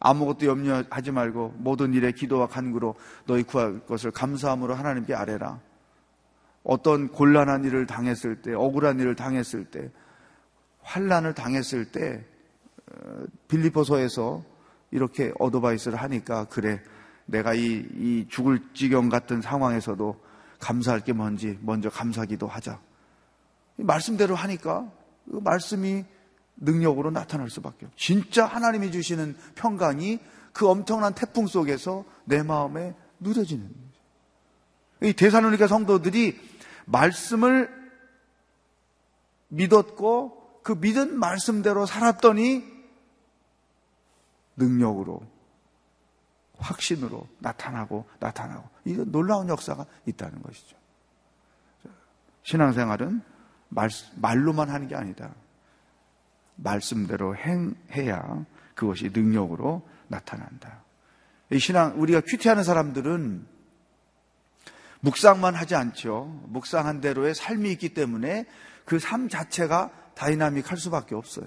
아무것도 0.00 0.46
염려하지 0.46 1.12
말고 1.12 1.54
모든 1.58 1.92
일에 1.92 2.12
기도와 2.12 2.46
간구로 2.46 2.94
너희 3.26 3.42
구할 3.42 3.80
것을 3.86 4.10
감사함으로 4.10 4.74
하나님께 4.74 5.14
아뢰라. 5.14 5.60
어떤 6.64 7.08
곤란한 7.08 7.64
일을 7.64 7.86
당했을 7.86 8.40
때, 8.40 8.54
억울한 8.54 8.98
일을 9.00 9.16
당했을 9.16 9.64
때, 9.66 9.90
환란을 10.82 11.34
당했을 11.34 11.86
때 11.90 12.24
어, 12.90 13.24
빌리포서에서 13.48 14.44
이렇게 14.90 15.32
어도바이스를 15.38 15.98
하니까 15.98 16.44
그래 16.44 16.80
내가 17.26 17.54
이, 17.54 17.86
이 17.94 18.26
죽을 18.28 18.60
지경 18.74 19.08
같은 19.08 19.40
상황에서도 19.40 20.20
감사할 20.58 21.00
게 21.00 21.12
뭔지 21.12 21.58
먼저 21.62 21.88
감사기도 21.90 22.46
하자. 22.46 22.80
말씀대로 23.76 24.34
하니까 24.34 24.90
그 25.30 25.40
말씀이 25.42 26.04
능력으로 26.56 27.10
나타날 27.10 27.50
수밖에 27.50 27.86
없죠. 27.86 27.96
진짜 27.96 28.44
하나님이 28.46 28.92
주시는 28.92 29.36
평강이 29.54 30.18
그 30.52 30.68
엄청난 30.68 31.14
태풍 31.14 31.46
속에서 31.46 32.04
내 32.24 32.42
마음에 32.42 32.94
누려지는 33.20 33.66
거죠. 33.66 35.08
이 35.08 35.12
대사로니까 35.14 35.66
성도들이 35.66 36.38
말씀을 36.84 37.70
믿었고 39.48 40.41
그 40.62 40.72
믿은 40.72 41.18
말씀대로 41.18 41.86
살았더니 41.86 42.64
능력으로 44.56 45.22
확신으로 46.58 47.26
나타나고 47.38 48.08
나타나고 48.20 48.68
이거 48.84 49.04
놀라운 49.04 49.48
역사가 49.48 49.86
있다는 50.06 50.42
것이죠. 50.42 50.76
신앙생활은 52.44 53.22
말, 53.68 53.88
말로만 54.16 54.70
하는 54.70 54.88
게 54.88 54.94
아니다. 54.94 55.34
말씀대로 56.56 57.36
행해야 57.36 58.44
그것이 58.74 59.10
능력으로 59.12 59.88
나타난다. 60.08 60.82
이 61.50 61.58
신앙 61.58 62.00
우리가 62.00 62.20
큐티하는 62.20 62.62
사람들은 62.62 63.46
묵상만 65.00 65.54
하지 65.54 65.74
않죠. 65.74 66.40
묵상한 66.46 67.00
대로의 67.00 67.34
삶이 67.34 67.70
있기 67.72 67.94
때문에 67.94 68.46
그 68.84 68.98
삶 68.98 69.28
자체가 69.28 69.90
다이나믹할 70.14 70.76
수밖에 70.76 71.14
없어요. 71.14 71.46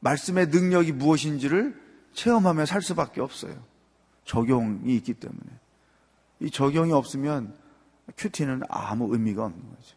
말씀의 0.00 0.48
능력이 0.48 0.92
무엇인지를 0.92 1.78
체험하며 2.14 2.66
살 2.66 2.82
수밖에 2.82 3.20
없어요. 3.20 3.54
적용이 4.24 4.96
있기 4.96 5.14
때문에. 5.14 5.46
이 6.40 6.50
적용이 6.50 6.92
없으면 6.92 7.54
큐티는 8.16 8.62
아무 8.68 9.12
의미가 9.12 9.44
없는 9.44 9.68
거죠. 9.68 9.96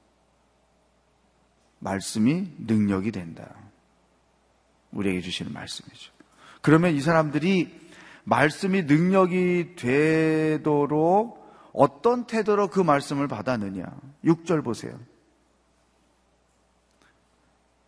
말씀이 1.80 2.50
능력이 2.60 3.12
된다. 3.12 3.54
우리에게 4.92 5.22
주시는 5.22 5.52
말씀이죠. 5.54 6.12
그러면 6.62 6.96
이 6.96 7.02
사람들이 7.02 7.82
말씀이 8.24 8.84
능력이 8.84 9.76
되도록 9.76 11.44
어떤 11.74 12.26
태도로 12.26 12.70
그 12.70 12.80
말씀을 12.80 13.28
받았느냐. 13.28 13.86
6절 14.24 14.64
보세요. 14.64 14.98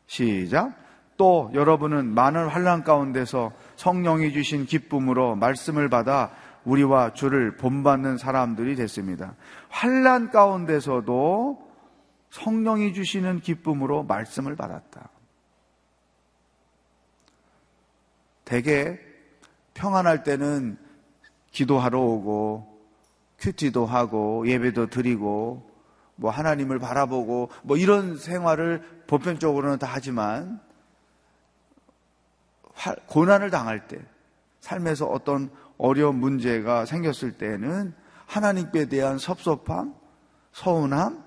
시작. 0.07 0.73
또 1.17 1.49
여러분은 1.53 2.13
많은 2.13 2.47
환란 2.47 2.83
가운데서 2.83 3.51
성령이 3.77 4.33
주신 4.33 4.65
기쁨으로 4.65 5.35
말씀을 5.35 5.89
받아 5.89 6.31
우리와 6.65 7.13
주를 7.13 7.55
본받는 7.55 8.17
사람들이 8.17 8.75
됐습니다. 8.75 9.35
환란 9.69 10.31
가운데서도 10.31 11.65
성령이 12.31 12.93
주시는 12.93 13.39
기쁨으로 13.39 14.03
말씀을 14.03 14.55
받았다. 14.55 15.09
대개 18.43 18.99
평안할 19.73 20.23
때는 20.23 20.77
기도하러 21.51 21.99
오고 21.99 22.75
큐티도 23.39 23.85
하고 23.85 24.47
예배도 24.47 24.87
드리고 24.87 25.69
뭐 26.15 26.31
하나님을 26.31 26.79
바라보고 26.79 27.49
뭐 27.63 27.77
이런 27.77 28.17
생활을 28.17 28.83
보편적으로는 29.07 29.77
다 29.77 29.87
하지만 29.89 30.59
고난을 33.07 33.49
당할 33.49 33.87
때 33.87 33.99
삶에서 34.59 35.05
어떤 35.05 35.49
어려운 35.77 36.15
문제가 36.15 36.85
생겼을 36.85 37.33
때는 37.33 37.93
하나님께 38.25 38.85
대한 38.87 39.17
섭섭함, 39.17 39.93
서운함, 40.51 41.23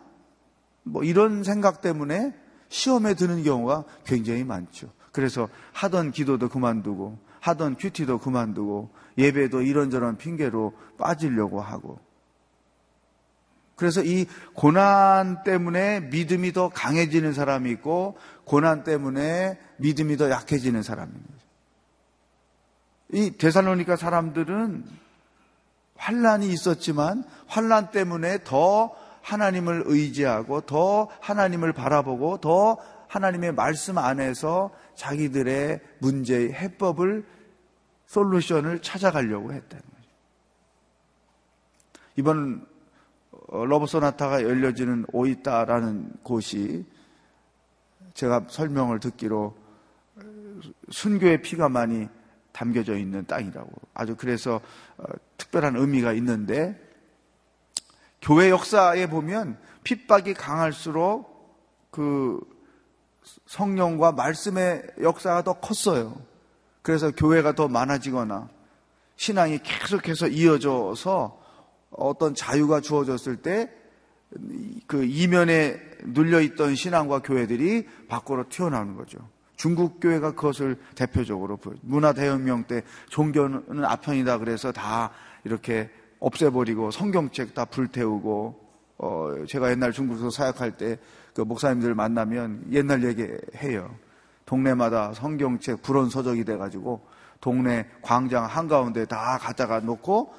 뭐 0.82 1.04
이런 1.04 1.44
생각 1.44 1.80
때문에 1.80 2.34
시험에 2.68 3.14
드는 3.14 3.42
경우가 3.42 3.84
굉장히 4.04 4.44
많죠. 4.44 4.90
그래서 5.12 5.48
하던 5.72 6.10
기도도 6.10 6.48
그만두고 6.48 7.18
하던 7.40 7.76
큐티도 7.76 8.18
그만두고 8.18 8.90
예배도 9.16 9.62
이런저런 9.62 10.16
핑계로 10.16 10.74
빠지려고 10.98 11.60
하고 11.60 11.98
그래서 13.78 14.02
이 14.02 14.26
고난 14.54 15.44
때문에 15.44 16.00
믿음이 16.00 16.52
더 16.52 16.68
강해지는 16.68 17.32
사람이 17.32 17.70
있고 17.70 18.18
고난 18.44 18.82
때문에 18.82 19.58
믿음이 19.76 20.16
더 20.16 20.28
약해지는 20.30 20.82
거죠. 20.82 21.38
이 23.12 23.30
데살로니가 23.38 23.96
사람들은 23.96 24.84
환란이 25.96 26.48
있었지만 26.48 27.24
환란 27.46 27.90
때문에 27.92 28.42
더 28.44 28.94
하나님을 29.22 29.84
의지하고 29.86 30.62
더 30.62 31.08
하나님을 31.20 31.72
바라보고 31.72 32.38
더 32.38 32.78
하나님의 33.08 33.52
말씀 33.52 33.96
안에서 33.96 34.70
자기들의 34.96 35.80
문제의 36.00 36.52
해법을 36.52 37.24
솔루션을 38.06 38.82
찾아가려고 38.82 39.52
했다는 39.52 39.82
거죠. 39.82 40.08
이번 42.16 42.66
어, 42.66 42.67
Love 43.50 43.86
Sonata가 43.86 44.42
열려지는 44.42 45.06
오이따라는 45.12 46.12
곳이 46.22 46.84
제가 48.14 48.46
설명을 48.48 49.00
듣기로 49.00 49.56
순교의 50.90 51.42
피가 51.42 51.68
많이 51.68 52.08
담겨져 52.52 52.96
있는 52.96 53.24
땅이라고 53.26 53.70
아주 53.94 54.16
그래서 54.16 54.60
어, 54.96 55.04
특별한 55.36 55.76
의미가 55.76 56.12
있는데 56.14 56.78
교회 58.20 58.50
역사에 58.50 59.08
보면 59.08 59.58
핍박이 59.84 60.34
강할수록 60.34 61.38
그 61.90 62.40
성령과 63.46 64.12
말씀의 64.12 64.82
역사가 65.00 65.42
더 65.42 65.54
컸어요. 65.54 66.20
그래서 66.82 67.10
교회가 67.12 67.54
더 67.54 67.68
많아지거나 67.68 68.48
신앙이 69.16 69.60
계속해서 69.62 70.28
이어져서 70.28 71.37
어떤 71.90 72.34
자유가 72.34 72.80
주어졌을 72.80 73.36
때 73.36 73.78
그 74.86 75.04
이면에 75.04 75.80
눌려있던 76.04 76.74
신앙과 76.74 77.20
교회들이 77.20 77.86
밖으로 78.08 78.48
튀어나오는 78.48 78.94
거죠. 78.94 79.18
중국 79.56 80.00
교회가 80.00 80.32
그것을 80.32 80.76
대표적으로 80.94 81.56
보여. 81.56 81.74
문화 81.82 82.12
대혁명 82.12 82.64
때 82.64 82.82
종교는 83.08 83.84
아편이다 83.84 84.38
그래서 84.38 84.70
다 84.70 85.10
이렇게 85.44 85.90
없애버리고 86.20 86.90
성경책 86.90 87.54
다 87.54 87.64
불태우고 87.64 88.68
어 88.98 89.34
제가 89.48 89.70
옛날 89.70 89.92
중국에서 89.92 90.30
사역할 90.30 90.76
때 90.76 90.98
그 91.34 91.42
목사님들 91.42 91.94
만나면 91.94 92.64
옛날 92.72 93.04
얘기해요. 93.04 93.94
동네마다 94.44 95.12
성경책 95.12 95.82
불온 95.82 96.10
서적이 96.10 96.44
돼가지고 96.44 97.00
동네 97.40 97.86
광장 98.02 98.44
한가운데 98.44 99.04
다 99.04 99.38
갖다가 99.40 99.78
놓고 99.78 100.32
어, 100.32 100.34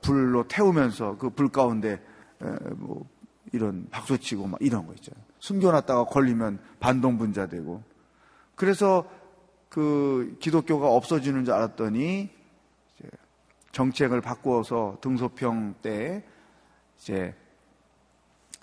불로 0.00 0.46
태우면서 0.48 1.16
그 1.18 1.30
불 1.30 1.48
가운데 1.50 2.00
에, 2.42 2.46
뭐 2.76 3.06
이런 3.52 3.88
박수치고 3.90 4.46
막 4.46 4.58
이런 4.60 4.86
거 4.86 4.92
있잖아요. 4.94 5.22
숨겨놨다가 5.38 6.04
걸리면 6.06 6.58
반동분자 6.80 7.46
되고 7.46 7.82
그래서 8.54 9.08
그 9.68 10.36
기독교가 10.40 10.88
없어지는 10.88 11.44
줄 11.44 11.54
알았더니 11.54 12.30
정책을 13.72 14.20
바꾸어서 14.20 14.98
등소평 15.00 15.74
때 15.82 16.24
이제 16.98 17.34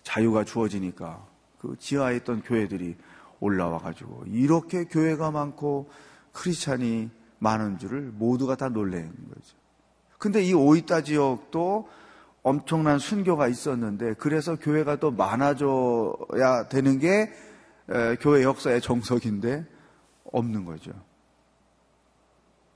자유가 0.04 0.44
주어지니까 0.46 1.28
그 1.60 1.76
지하에 1.78 2.18
있던 2.18 2.42
교회들이 2.42 2.96
올라와 3.40 3.78
가지고 3.80 4.24
이렇게 4.28 4.86
교회가 4.86 5.32
많고 5.32 5.90
크리스찬이 6.32 7.10
많은 7.40 7.78
줄을 7.78 8.12
모두가 8.14 8.56
다 8.56 8.70
놀란 8.70 9.14
거죠. 9.30 9.61
근데 10.22 10.44
이 10.44 10.54
오이타 10.54 11.02
지역도 11.02 11.90
엄청난 12.44 13.00
순교가 13.00 13.48
있었는데 13.48 14.14
그래서 14.20 14.56
교회가 14.56 15.00
더 15.00 15.10
많아져야 15.10 16.68
되는 16.70 17.00
게 17.00 17.34
교회 18.20 18.44
역사의 18.44 18.82
정석인데 18.82 19.66
없는 20.32 20.64
거죠. 20.66 20.92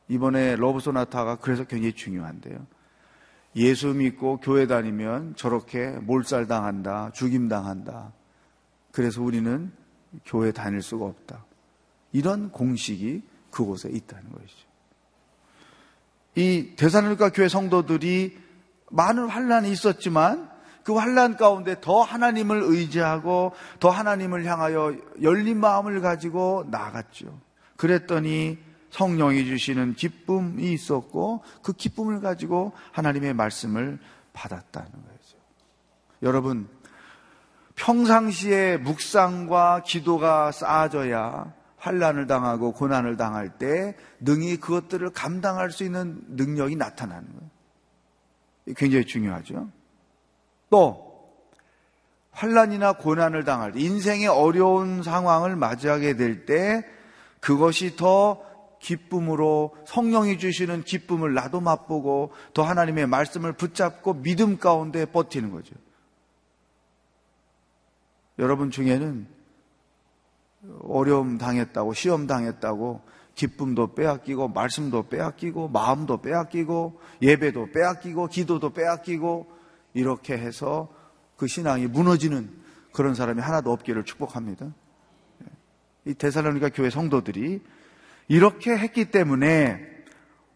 이번에 0.08 0.56
러브소나타가 0.56 1.36
그래서 1.36 1.66
굉장히 1.66 1.94
중요한데요. 1.94 2.66
예수 3.58 3.90
믿고 3.90 4.38
교회 4.38 4.66
다니면 4.66 5.36
저렇게 5.36 5.92
몰살당한다, 5.92 7.12
죽임당한다. 7.12 8.12
그래서 8.92 9.22
우리는 9.22 9.72
교회 10.26 10.52
다닐 10.52 10.82
수가 10.82 11.06
없다. 11.06 11.46
이런 12.12 12.50
공식이 12.50 13.22
그곳에 13.52 13.90
있다는 13.90 14.32
것이죠. 14.32 14.65
이 16.36 16.74
대사로니까 16.76 17.30
교회 17.30 17.48
성도들이 17.48 18.38
많은 18.92 19.28
환란이 19.28 19.72
있었지만 19.72 20.50
그 20.84 20.94
환란 20.94 21.36
가운데 21.36 21.76
더 21.82 22.02
하나님을 22.02 22.62
의지하고 22.64 23.54
더 23.80 23.90
하나님을 23.90 24.46
향하여 24.46 24.96
열린 25.22 25.60
마음을 25.60 26.00
가지고 26.02 26.66
나갔죠. 26.70 27.40
그랬더니 27.76 28.60
성령이 28.92 29.46
주시는 29.46 29.96
기쁨이 29.96 30.72
있었고 30.72 31.44
그 31.64 31.74
기쁨을 31.74 32.22
가지고 32.22 32.74
하나님의 32.92 33.34
말씀을 33.34 34.00
받았다는 34.34 34.92
거죠. 34.92 35.38
여러분 36.22 36.68
평상시에 37.76 38.78
묵상과 38.78 39.84
기도가 39.86 40.52
쌓아져야 40.52 41.52
환란을 41.86 42.26
당하고 42.26 42.72
고난을 42.72 43.16
당할 43.16 43.60
때 43.60 43.96
능히 44.20 44.58
그것들을 44.58 45.12
감당할 45.12 45.70
수 45.70 45.84
있는 45.84 46.20
능력이 46.30 46.76
나타나는 46.76 47.28
거예요. 47.28 48.76
굉장히 48.76 49.06
중요하죠. 49.06 49.70
또 50.72 51.30
환란이나 52.32 52.94
고난을 52.94 53.44
당할 53.44 53.74
때 53.74 53.80
인생의 53.80 54.28
어려운 54.28 55.04
상황을 55.04 55.56
맞이하게 55.56 56.16
될 56.16 56.46
때 56.48 56.84
그것이 57.40 57.96
더 57.96 58.44
기쁨으로 58.80 59.76
성령이 59.86 60.40
주시는 60.40 60.84
기쁨을 60.84 61.36
나도 61.36 61.62
맛보고 61.62 62.32
더 62.56 62.64
하나님의 62.64 63.06
말씀을 63.06 63.54
붙잡고 63.54 64.24
믿음 64.24 64.58
가운데 64.58 65.06
버티는 65.06 65.52
거죠. 65.52 65.76
여러분 68.40 68.72
중에는 68.72 69.35
어려움 70.82 71.38
당했다고, 71.38 71.94
시험 71.94 72.28
당했다고, 72.28 73.02
기쁨도 73.36 73.96
빼앗기고, 73.96 74.50
말씀도 74.50 75.10
빼앗기고, 75.10 75.70
마음도 75.70 76.22
빼앗기고, 76.22 77.00
예배도 77.22 77.72
빼앗기고, 77.72 78.28
기도도 78.28 78.74
빼앗기고, 78.74 79.48
이렇게 79.94 80.38
해서 80.38 80.90
그 81.38 81.48
신앙이 81.48 81.88
무너지는 81.88 82.50
그런 82.92 83.14
사람이 83.16 83.42
하나도 83.42 83.72
없기를 83.72 84.06
축복합니다. 84.06 84.74
이 86.06 86.14
데살로니가 86.14 86.70
교회 86.70 86.90
성도들이 86.90 87.62
이렇게 88.28 88.78
했기 88.78 89.12
때문에 89.12 89.80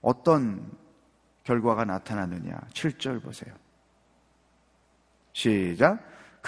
어떤 0.01 0.71
결과가 1.43 1.85
나타나느냐. 1.85 2.59
7절 2.73 3.23
보세요. 3.23 3.53
시작. 5.33 5.99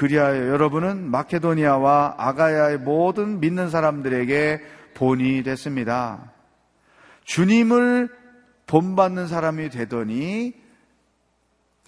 그리하여 0.02 0.48
여러분은 0.48 1.12
마케도니아와 1.12 2.16
아가야의 2.18 2.80
모든 2.80 3.40
믿는 3.40 3.70
사람들에게 3.70 4.60
본이 4.96 5.44
됐습니다. 5.44 6.32
주님을 7.24 8.10
본받는 8.66 9.28
사람이 9.28 9.70
되더니 9.70 10.56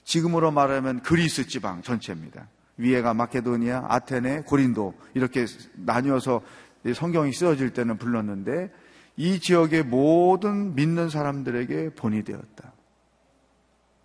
지금으로 0.04 0.52
말하면 0.52 1.02
그리스 1.02 1.48
지방 1.48 1.82
전체입니다. 1.82 2.50
위에가 2.78 3.16
마케도니아, 3.16 3.86
아테네, 3.90 4.42
고린도 4.42 4.94
이렇게 5.16 5.48
나뉘어서 5.74 6.44
성경이 6.94 7.34
쓰여질 7.34 7.72
때는 7.72 7.98
불렀는데 7.98 8.72
이 9.18 9.40
지역의 9.40 9.86
모든 9.86 10.76
믿는 10.76 11.10
사람들에게 11.10 11.96
본이 11.96 12.24
되었다. 12.24 12.74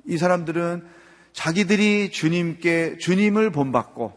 이 0.07 0.17
사람들은 0.17 0.97
자기들이 1.39 2.11
주님께 2.11 2.99
주님을 2.99 3.51
본받고 3.51 4.13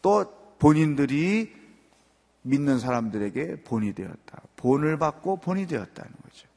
또 0.00 0.54
본인들이 0.58 1.54
믿는 2.40 2.78
사람들에게 2.78 3.64
본이 3.64 3.94
되었다. 3.94 4.40
본을 4.56 4.98
받고 4.98 5.40
본이 5.40 5.66
되었다는 5.66 6.10
거죠. 6.22 6.48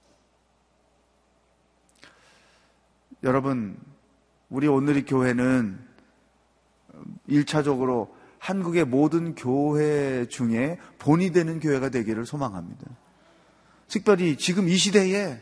여러분, 3.23 3.78
우리 4.49 4.67
오늘의 4.67 5.08
교회는 5.08 5.86
1차적으로 7.28 8.12
한국의 8.39 8.86
모든 8.86 9.36
교회 9.36 10.26
중에 10.30 10.80
본이 10.99 11.34
되는 11.34 11.60
교회가 11.60 11.89
되기를 11.89 12.26
소망합니다. 12.26 12.86
특별히 13.89 14.38
지금 14.38 14.69
이 14.69 14.78
시대에 14.78 15.41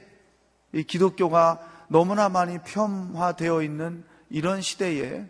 이 0.74 0.82
기독교가 0.82 1.68
너무나 1.92 2.30
많이 2.30 2.58
폄화되어 2.60 3.64
있는 3.64 4.06
이런 4.30 4.62
시대에 4.62 5.26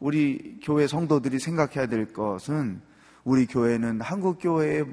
우리 0.00 0.58
교회 0.60 0.88
성도들이 0.88 1.38
생각해야 1.38 1.86
될 1.86 2.12
것은 2.12 2.82
우리 3.22 3.46
교회는 3.46 4.00
한국 4.00 4.38
교회의 4.40 4.84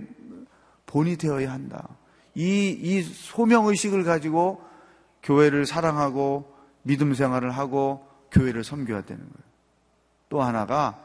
본이 0.85 1.17
되어야 1.17 1.51
한다. 1.51 1.89
이, 2.35 2.69
이 2.79 3.01
소명의식을 3.01 4.03
가지고 4.03 4.61
교회를 5.23 5.65
사랑하고 5.65 6.53
믿음 6.83 7.15
생활을 7.15 7.49
하고 7.49 8.05
교회를 8.31 8.63
섬겨야 8.63 9.01
되는 9.01 9.23
거예요. 9.23 9.49
또 10.29 10.43
하나가 10.43 11.03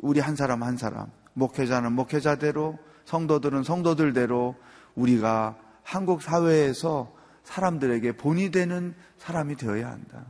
우리 0.00 0.20
한 0.20 0.36
사람 0.36 0.62
한 0.62 0.78
사람, 0.78 1.10
목회자는 1.34 1.92
목회자대로, 1.92 2.78
성도들은 3.04 3.62
성도들대로 3.62 4.54
우리가 4.94 5.54
한국 5.82 6.22
사회에서 6.22 7.14
사람들에게 7.46 8.16
본이 8.16 8.50
되는 8.50 8.94
사람이 9.18 9.56
되어야 9.56 9.88
한다. 9.88 10.26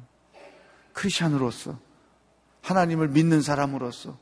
크리스천으로서, 0.93 1.79
하나님을 2.63 3.09
믿는 3.09 3.41
사람으로서, 3.41 4.19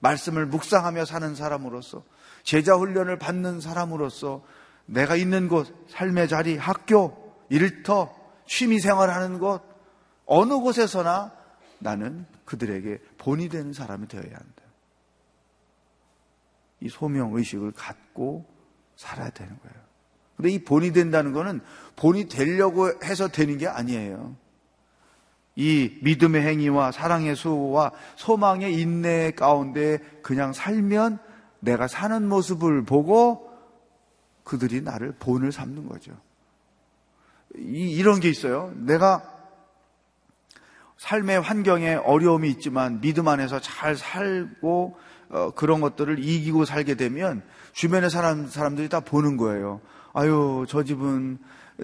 말씀을 0.00 0.46
묵상하며 0.46 1.04
사는 1.04 1.34
사람으로서, 1.34 2.04
제자 2.42 2.74
훈련을 2.74 3.18
받는 3.18 3.60
사람으로서, 3.60 4.42
내가 4.86 5.14
있는 5.14 5.48
곳, 5.48 5.68
삶의 5.90 6.28
자리, 6.28 6.56
학교, 6.56 7.36
일터, 7.50 8.14
취미 8.46 8.80
생활하는 8.80 9.38
곳, 9.38 9.62
어느 10.24 10.54
곳에서나 10.54 11.32
나는 11.80 12.24
그들에게 12.46 12.98
본이 13.18 13.50
되는 13.50 13.74
사람이 13.74 14.08
되어야 14.08 14.24
한다. 14.24 14.62
이 16.80 16.88
소명 16.88 17.34
의식을 17.34 17.72
갖고 17.72 18.46
살아야 18.96 19.28
되는 19.30 19.58
거예요. 19.58 19.87
근데 20.38 20.50
이 20.50 20.64
본이 20.64 20.92
된다는 20.92 21.32
것은 21.32 21.60
본이 21.96 22.28
되려고 22.28 22.88
해서 23.02 23.26
되는 23.26 23.58
게 23.58 23.66
아니에요. 23.66 24.36
이 25.56 25.98
믿음의 26.02 26.42
행위와 26.42 26.92
사랑의 26.92 27.34
수와 27.34 27.90
소망의 28.14 28.80
인내 28.80 29.32
가운데 29.32 29.98
그냥 30.22 30.52
살면 30.52 31.18
내가 31.58 31.88
사는 31.88 32.28
모습을 32.28 32.84
보고 32.84 33.50
그들이 34.44 34.80
나를 34.80 35.16
본을 35.18 35.50
삼는 35.50 35.88
거죠. 35.88 36.12
이, 37.56 37.90
이런 37.90 38.20
게 38.20 38.30
있어요. 38.30 38.72
내가 38.76 39.34
삶의 40.98 41.40
환경에 41.40 41.94
어려움이 41.94 42.48
있지만 42.50 43.00
믿음 43.00 43.26
안에서 43.26 43.60
잘 43.60 43.96
살고 43.96 44.96
어, 45.30 45.50
그런 45.56 45.80
것들을 45.80 46.20
이기고 46.20 46.64
살게 46.64 46.94
되면 46.94 47.42
주변의 47.72 48.10
사람 48.10 48.46
사람들이 48.46 48.88
다 48.88 49.00
보는 49.00 49.36
거예요. 49.36 49.80
아유 50.18 50.66
저 50.68 50.82
집은 50.82 51.38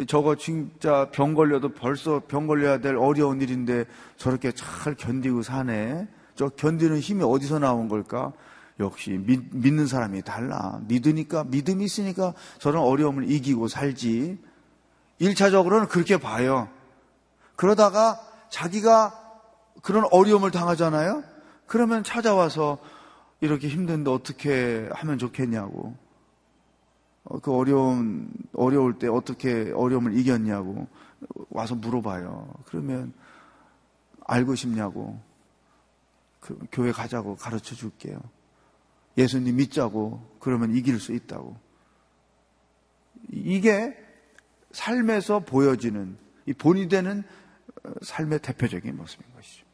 저거 0.09 0.35
진짜 0.35 1.09
병 1.13 1.35
걸려도 1.35 1.69
벌써 1.73 2.21
병 2.27 2.49
걸려야 2.49 2.79
될 2.79 2.97
어려운 2.97 3.41
일인데 3.41 3.85
저렇게 4.17 4.51
잘 4.51 4.97
견디고 4.97 5.43
사네. 5.43 6.09
저 6.35 6.49
견디는 6.49 6.99
힘이 6.99 7.23
어디서 7.23 7.61
나온 7.61 7.89
걸까? 7.89 8.33
역시 8.81 9.11
믿, 9.25 9.41
믿는 9.53 9.87
사람이 9.87 10.23
달라. 10.23 10.81
믿으니까 10.89 11.45
믿음이 11.45 11.85
있으니까 11.85 12.35
저런 12.59 12.83
어려움을 12.83 13.31
이기고 13.31 13.69
살지. 13.69 14.37
1차적으로는 15.21 15.89
그렇게 15.89 16.17
봐요. 16.17 16.69
그러다가 17.55 18.21
자기가 18.51 19.15
그런 19.81 20.07
어려움을 20.11 20.51
당하잖아요? 20.51 21.23
그러면 21.67 22.03
찾아와서 22.03 22.79
이렇게 23.41 23.69
힘든데 23.69 24.11
어떻게 24.11 24.89
하면 24.93 25.19
좋겠냐고. 25.19 25.95
어, 27.25 27.39
그 27.39 27.53
어려운, 27.53 28.31
어려울 28.53 28.99
때 28.99 29.09
어떻게 29.09 29.73
어려움을 29.73 30.17
이겼냐고 30.17 30.87
와서 31.51 31.75
물어봐요. 31.75 32.53
그러면 32.67 33.13
알고 34.27 34.55
싶냐고. 34.55 35.21
그 36.41 36.59
교회 36.71 36.93
가자고 36.93 37.37
가르쳐 37.37 37.75
줄게요. 37.75 38.21
예수님 39.17 39.57
믿자고 39.57 40.37
그러면 40.41 40.75
이길 40.75 41.01
수 41.01 41.13
있다고. 41.13 41.57
이게 43.31 43.97
삶에서 44.73 45.41
보여지는 45.41 46.19
이 46.47 46.53
본이 46.53 46.89
되는 46.89 47.23
삶의 48.03 48.41
대표적인 48.41 48.95
모습인 48.97 49.25
것이죠. 49.35 49.65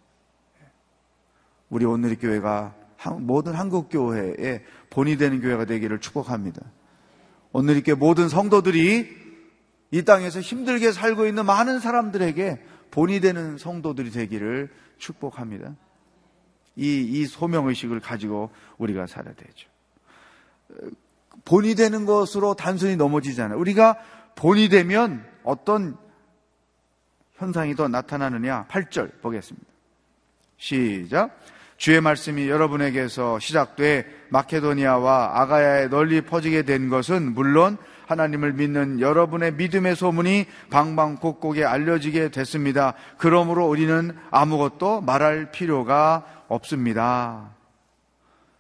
우리 1.70 1.84
오늘의 1.84 2.16
교회가 2.18 2.76
모든 3.18 3.54
한국 3.54 3.88
교회의 3.88 4.64
본이 4.90 5.16
되는 5.16 5.40
교회가 5.40 5.64
되기를 5.64 6.00
축복합니다. 6.00 6.60
오늘 7.52 7.74
이렇게 7.74 7.94
모든 7.94 8.28
성도들이 8.28 9.20
이 9.92 10.02
땅에서 10.02 10.40
힘들게 10.40 10.92
살고 10.92 11.26
있는 11.26 11.46
많은 11.46 11.80
사람들에게 11.80 12.62
본이 12.90 13.20
되는 13.20 13.58
성도들이 13.58 14.10
되기를 14.10 14.70
축복합니다. 14.98 15.74
이, 16.76 17.00
이 17.02 17.26
소명의식을 17.26 18.00
가지고 18.00 18.50
우리가 18.78 19.06
살아야 19.06 19.34
되죠. 19.34 19.68
본이 21.44 21.74
되는 21.74 22.04
것으로 22.06 22.54
단순히 22.54 22.96
넘어지잖아요. 22.96 23.58
우리가 23.58 23.98
본이 24.36 24.68
되면 24.68 25.24
어떤 25.42 25.96
현상이 27.34 27.74
더 27.74 27.88
나타나느냐? 27.88 28.66
8절 28.68 29.20
보겠습니다. 29.20 29.66
시작. 30.56 31.36
주의 31.80 31.98
말씀이 32.02 32.46
여러분에게서 32.46 33.38
시작돼 33.38 34.04
마케도니아와 34.28 35.40
아가야에 35.40 35.88
널리 35.88 36.20
퍼지게 36.20 36.64
된 36.64 36.90
것은 36.90 37.32
물론 37.32 37.78
하나님을 38.06 38.52
믿는 38.52 39.00
여러분의 39.00 39.54
믿음의 39.54 39.96
소문이 39.96 40.44
방방곡곡에 40.68 41.64
알려지게 41.64 42.32
됐습니다. 42.32 42.92
그러므로 43.16 43.66
우리는 43.66 44.14
아무것도 44.30 45.00
말할 45.00 45.52
필요가 45.52 46.44
없습니다. 46.48 47.56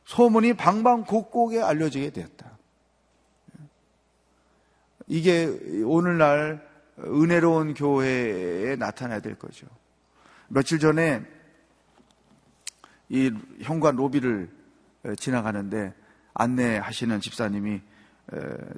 소문이 0.06 0.54
방방곡곡에 0.54 1.60
알려지게 1.60 2.10
되었다. 2.12 2.56
이게 5.08 5.84
오늘날 5.84 6.66
은혜로운 7.04 7.74
교회에 7.74 8.76
나타나야 8.76 9.20
될 9.20 9.34
거죠. 9.34 9.66
며칠 10.48 10.78
전에 10.78 11.22
이 13.10 13.32
현관 13.60 13.96
로비를 13.96 14.48
지나가는데 15.18 15.92
안내하시는 16.32 17.20
집사님이 17.20 17.82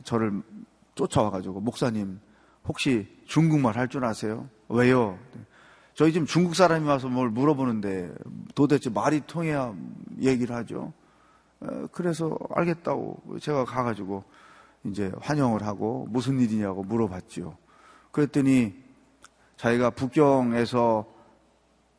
저를 0.04 0.42
쫓아와가지고 0.94 1.60
목사님 1.60 2.18
혹시 2.66 3.06
중국말 3.26 3.76
할 3.76 3.88
줄 3.88 4.04
아세요? 4.04 4.48
왜요? 4.68 5.18
저희 5.94 6.12
지금 6.12 6.26
중국 6.26 6.56
사람이 6.56 6.86
와서 6.88 7.08
뭘 7.08 7.28
물어보는데 7.28 8.14
도대체 8.54 8.88
말이 8.88 9.20
통해야 9.26 9.74
얘기를 10.18 10.56
하죠. 10.56 10.94
그래서 11.92 12.38
알겠다고 12.54 13.38
제가 13.40 13.66
가가지고 13.66 14.24
이제 14.84 15.12
환영을 15.20 15.62
하고 15.64 16.06
무슨 16.08 16.40
일이냐고 16.40 16.82
물어봤죠. 16.82 17.56
그랬더니 18.10 18.74
자기가 19.58 19.90
북경에서 19.90 21.06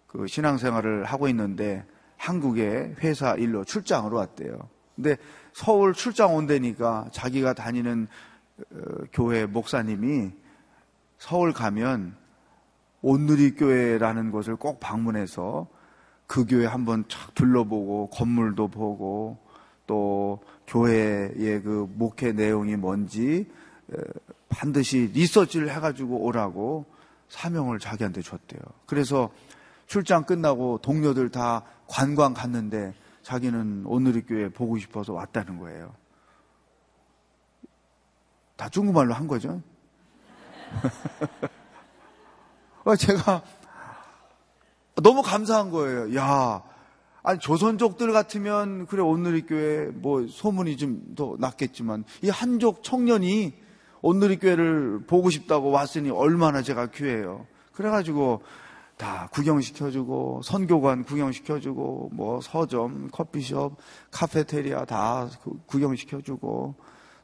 그 0.08 0.28
신앙생활을 0.28 1.06
하고 1.06 1.28
있는데 1.28 1.86
한국에 2.24 2.96
회사 3.04 3.36
일로 3.36 3.66
출장으로 3.66 4.16
왔대요. 4.16 4.58
근데 4.96 5.18
서울 5.52 5.94
출장 5.94 6.36
온다니까 6.36 7.10
자기가 7.12 7.54
다니는 7.54 8.08
어, 8.72 8.78
교회 9.12 9.46
목사님이 9.46 10.32
서울 11.18 11.52
가면 11.52 12.16
온누리 13.02 13.56
교회라는 13.56 14.32
곳을 14.32 14.56
꼭 14.56 14.80
방문해서 14.80 15.68
그 16.26 16.46
교회 16.46 16.66
한번 16.66 17.04
쫙 17.10 17.36
둘러보고 17.36 18.10
건물도 18.12 18.70
보고 18.70 19.38
또 19.86 20.40
교회의 20.68 21.62
그 21.62 21.92
목회 21.94 22.32
내용이 22.32 22.78
뭔지 22.78 23.50
반드시 24.48 25.12
리서치를 25.14 25.70
해가지고 25.76 26.24
오라고 26.24 26.86
사명을 27.28 27.80
자기한테 27.80 28.22
줬대요. 28.22 28.62
그래서 28.86 29.30
출장 29.88 30.24
끝나고 30.24 30.80
동료들 30.82 31.30
다 31.30 31.64
관광 31.88 32.34
갔는데 32.34 32.94
자기는 33.22 33.84
오늘의 33.86 34.26
교회 34.26 34.50
보고 34.50 34.78
싶어서 34.78 35.14
왔다는 35.14 35.60
거예요. 35.60 35.94
다 38.56 38.70
중국말로 38.70 39.14
한 39.14 39.28
거죠. 39.28 39.62
어, 42.84 42.96
제가 42.96 43.44
너무 45.02 45.22
감사한 45.22 45.72
거예요. 45.72 46.16
야, 46.16 46.64
아니 47.24 47.40
조선족들 47.40 48.12
같으면 48.12 48.86
그래 48.88 49.02
오늘의 49.02 49.46
교회 49.46 49.88
뭐 49.88 50.28
소문이 50.28 50.78
좀 50.78 51.16
더 51.16 51.36
났겠지만 51.40 52.04
이 52.22 52.30
한족 52.30 52.84
청년이 52.84 53.54
오늘의 54.02 54.40
교회를 54.40 55.06
보고 55.08 55.30
싶다고 55.30 55.72
왔으니 55.72 56.10
얼마나 56.10 56.62
제가 56.62 56.88
귀해요. 56.88 57.48
그래가지고 57.72 58.44
다 58.98 59.28
구경시켜주고 59.32 60.42
선교관 60.44 61.04
구경시켜주고 61.04 62.12
뭐 62.14 62.42
서점, 62.42 63.10
커피숍, 63.12 63.76
카페테리아 64.12 64.86
다 64.86 65.30
구경시켜주고 65.66 66.76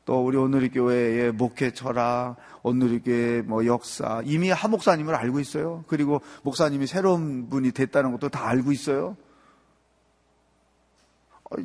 또 0.05 0.25
우리 0.25 0.37
오늘의 0.37 0.71
교회의 0.71 1.31
목회 1.33 1.71
철학, 1.71 2.37
오늘의 2.63 3.03
교회 3.03 3.41
뭐 3.43 3.65
역사 3.65 4.21
이미 4.25 4.49
하 4.49 4.67
목사님을 4.67 5.13
알고 5.13 5.39
있어요. 5.39 5.83
그리고 5.87 6.21
목사님이 6.43 6.87
새로운 6.87 7.49
분이 7.49 7.71
됐다는 7.71 8.11
것도 8.13 8.29
다 8.29 8.47
알고 8.47 8.71
있어요. 8.71 9.15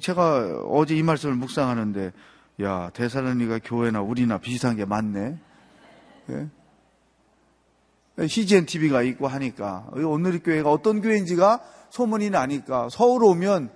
제가 0.00 0.62
어제 0.68 0.94
이 0.94 1.02
말씀을 1.02 1.34
묵상하는데 1.36 2.12
야 2.62 2.90
대사로니가 2.90 3.60
교회나 3.64 4.02
우리나 4.02 4.38
비슷한 4.38 4.76
게 4.76 4.84
많네. 4.84 5.38
예? 6.30 6.48
CGN 8.18 8.66
TV가 8.66 9.02
있고 9.02 9.26
하니까 9.26 9.88
오늘의 9.92 10.42
교회가 10.42 10.70
어떤 10.70 11.00
교회인지가 11.00 11.60
소문이 11.90 12.30
나니까 12.30 12.88
서울 12.90 13.24
오면 13.24 13.70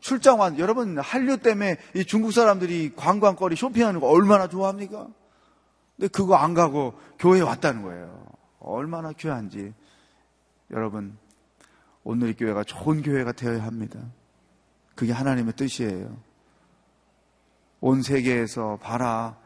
출장 0.00 0.40
완 0.40 0.58
여러분 0.58 0.98
한류 0.98 1.38
때문에 1.38 1.78
이 1.94 2.04
중국 2.04 2.32
사람들이 2.32 2.94
관광거리 2.96 3.56
쇼핑하는 3.56 4.00
거 4.00 4.08
얼마나 4.08 4.48
좋아합니까? 4.48 5.08
근데 5.96 6.08
그거 6.08 6.34
안 6.34 6.54
가고 6.54 6.94
교회에 7.18 7.40
왔다는 7.40 7.82
거예요. 7.82 8.26
얼마나 8.58 9.12
귀한지 9.12 9.72
여러분 10.70 11.16
오늘의 12.04 12.34
교회가 12.34 12.64
좋은 12.64 13.02
교회가 13.02 13.32
되어야 13.32 13.64
합니다. 13.64 14.00
그게 14.94 15.12
하나님의 15.12 15.54
뜻이에요. 15.54 16.16
온 17.80 18.02
세계에서 18.02 18.78
봐라. 18.82 19.36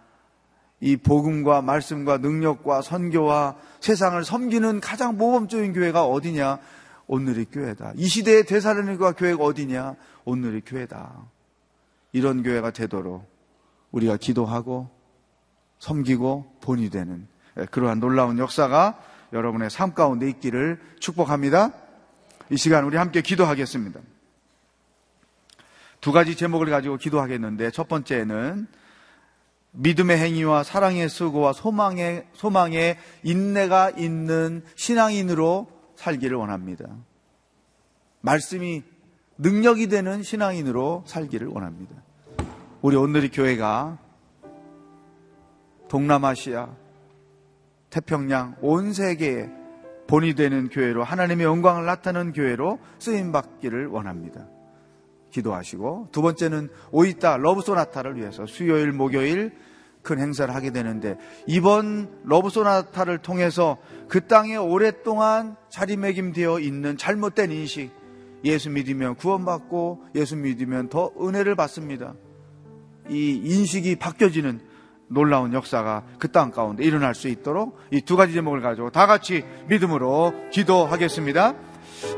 이 0.81 0.97
복음과 0.97 1.63
말씀과 1.63 2.19
능력과 2.19 2.83
선교와 2.83 3.57
세상을 3.81 4.25
섬기는 4.25 4.81
가장 4.81 5.17
모범적인 5.19 5.75
교회가 5.75 6.07
어디냐? 6.07 6.59
오늘의 7.07 7.47
교회다. 7.47 7.93
이 7.97 8.07
시대의 8.07 8.45
대사로니가 8.45 9.13
교회가 9.13 9.45
어디냐? 9.45 9.97
오늘의 10.25 10.63
교회다. 10.65 11.13
이런 12.13 12.43
교회가 12.43 12.71
되도록 12.71 13.29
우리가 13.93 14.17
기도하고 14.17 14.91
섬기고 15.79 16.57
본이 16.61 16.89
되는 16.89 17.27
그러한 17.71 18.01
놀라운 18.01 18.39
역사가 18.39 19.01
여러분의 19.33 19.71
삶 19.71 19.95
가운데 19.95 20.29
있기를 20.29 20.81
축복합니다. 20.99 21.73
이 22.51 22.57
시간 22.57 22.85
우리 22.85 22.97
함께 22.97 23.23
기도하겠습니다. 23.23 24.01
두 26.01 26.13
가지 26.13 26.37
제목을 26.37 26.71
가지고 26.71 26.97
기도하겠는데 26.97 27.71
첫 27.71 27.87
번째는 27.87 28.67
믿음의 29.73 30.19
행위와 30.19 30.63
사랑의 30.63 31.09
수고와 31.09 31.53
소망의 31.53 32.27
소망의 32.33 32.97
인내가 33.23 33.91
있는 33.91 34.63
신앙인으로 34.75 35.69
살기를 35.97 36.37
원합니다. 36.37 36.87
말씀이 38.21 38.83
능력이 39.39 39.89
되는 39.89 40.23
신앙인으로 40.23 41.05
살기를 41.07 41.49
원합니다. 41.49 41.95
우리 42.83 42.97
오늘의 42.97 43.31
교회가 43.31 43.99
동남아시아, 45.89 46.69
태평양, 47.91 48.57
온 48.61 48.93
세계에 48.93 49.49
본이 50.07 50.35
되는 50.35 50.69
교회로 50.69 51.05
하나님의 51.05 51.47
영광을 51.47 51.85
나타내는 51.87 52.33
교회로 52.33 52.79
쓰임 52.99 53.33
받기를 53.33 53.87
원합니다. 53.87 54.47
기도하시고 55.31 56.09
두 56.13 56.23
번째는 56.23 56.69
오이따 56.91 57.37
Love 57.37 57.63
Sonata를 57.63 58.17
위해서 58.17 58.47
수요일 58.47 58.93
목요일 58.93 59.53
큰 60.03 60.19
행사를 60.19 60.53
하게 60.55 60.71
되는데 60.71 61.17
이번 61.47 62.11
Love 62.25 62.49
Sonata를 62.51 63.19
통해서 63.19 63.77
그 64.09 64.27
땅에 64.27 64.57
오랫동안 64.57 65.57
자리매김되어 65.69 66.61
있는 66.61 66.97
잘못된 66.97 67.53
인식 67.53 67.91
예수 68.45 68.71
믿으면 68.71 69.17
구원받고 69.17 70.05
예수 70.15 70.37
믿으면 70.37 70.89
더 70.89 71.11
은혜를 71.21 71.55
받습니다. 71.55 72.15
이 73.11 73.43
인식이 73.45 73.97
바뀌어지는 73.97 74.61
놀라운 75.09 75.53
역사가 75.53 76.05
그 76.19 76.29
땅 76.29 76.51
가운데 76.53 76.85
일어날 76.85 77.15
수 77.15 77.29
있도록 77.29 77.77
이 77.91 78.01
두 78.01 78.17
가지 78.17 78.33
제목을 78.33 78.61
가지고 78.63 78.91
다 78.91 79.07
같이 79.07 79.45
믿음으로 79.69 80.33
기도하겠습니다. 80.53 81.55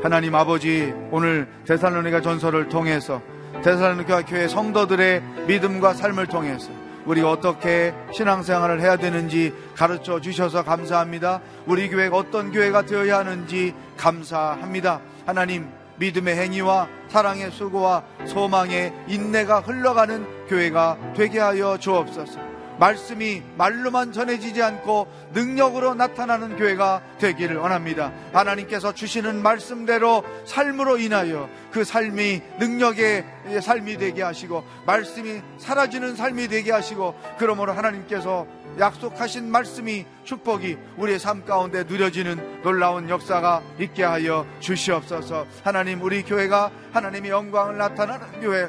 하나님 0.01 0.35
아버지 0.35 0.93
오늘 1.11 1.47
데살로니가 1.65 2.21
전설을 2.21 2.69
통해서 2.69 3.21
데살로니가 3.63 4.25
교회 4.25 4.47
성도들의 4.47 5.21
믿음과 5.47 5.93
삶을 5.93 6.27
통해서 6.27 6.69
우리가 7.05 7.31
어떻게 7.31 7.93
신앙생활을 8.13 8.81
해야 8.81 8.95
되는지 8.95 9.53
가르쳐 9.75 10.21
주셔서 10.21 10.63
감사합니다. 10.63 11.41
우리 11.65 11.89
교회가 11.89 12.15
어떤 12.17 12.51
교회가 12.51 12.85
되어야 12.85 13.19
하는지 13.19 13.73
감사합니다. 13.97 15.01
하나님 15.25 15.67
믿음의 15.97 16.35
행위와 16.35 16.87
사랑의 17.09 17.51
수고와 17.51 18.03
소망의 18.25 18.93
인내가 19.07 19.59
흘러가는 19.59 20.25
교회가 20.47 21.13
되게 21.15 21.39
하여 21.39 21.77
주옵소서. 21.77 22.52
말씀이 22.83 23.41
말로만 23.57 24.11
전해지지 24.11 24.61
않고 24.61 25.07
능력으로 25.31 25.95
나타나는 25.95 26.57
교회가 26.57 27.01
되기를 27.17 27.55
원합니다. 27.55 28.11
하나님께서 28.33 28.93
주시는 28.93 29.41
말씀대로 29.41 30.21
삶으로 30.45 30.97
인하여 30.97 31.49
그 31.71 31.85
삶이 31.85 32.41
능력의 32.59 33.61
삶이 33.61 33.97
되게 33.97 34.21
하시고 34.21 34.65
말씀이 34.85 35.41
사라지는 35.59 36.17
삶이 36.17 36.49
되게 36.49 36.73
하시고 36.73 37.17
그러므로 37.37 37.71
하나님께서 37.71 38.45
약속하신 38.77 39.49
말씀이 39.49 40.05
축복이 40.25 40.77
우리의 40.97 41.19
삶 41.19 41.45
가운데 41.45 41.83
누려지는 41.83 42.63
놀라운 42.63 43.07
역사가 43.07 43.61
있게 43.79 44.03
하여 44.03 44.45
주시옵소서. 44.59 45.45
하나님 45.63 46.01
우리 46.01 46.23
교회가 46.23 46.69
하나님의 46.91 47.31
영광을 47.31 47.77
나타나는 47.77 48.41
교회 48.41 48.67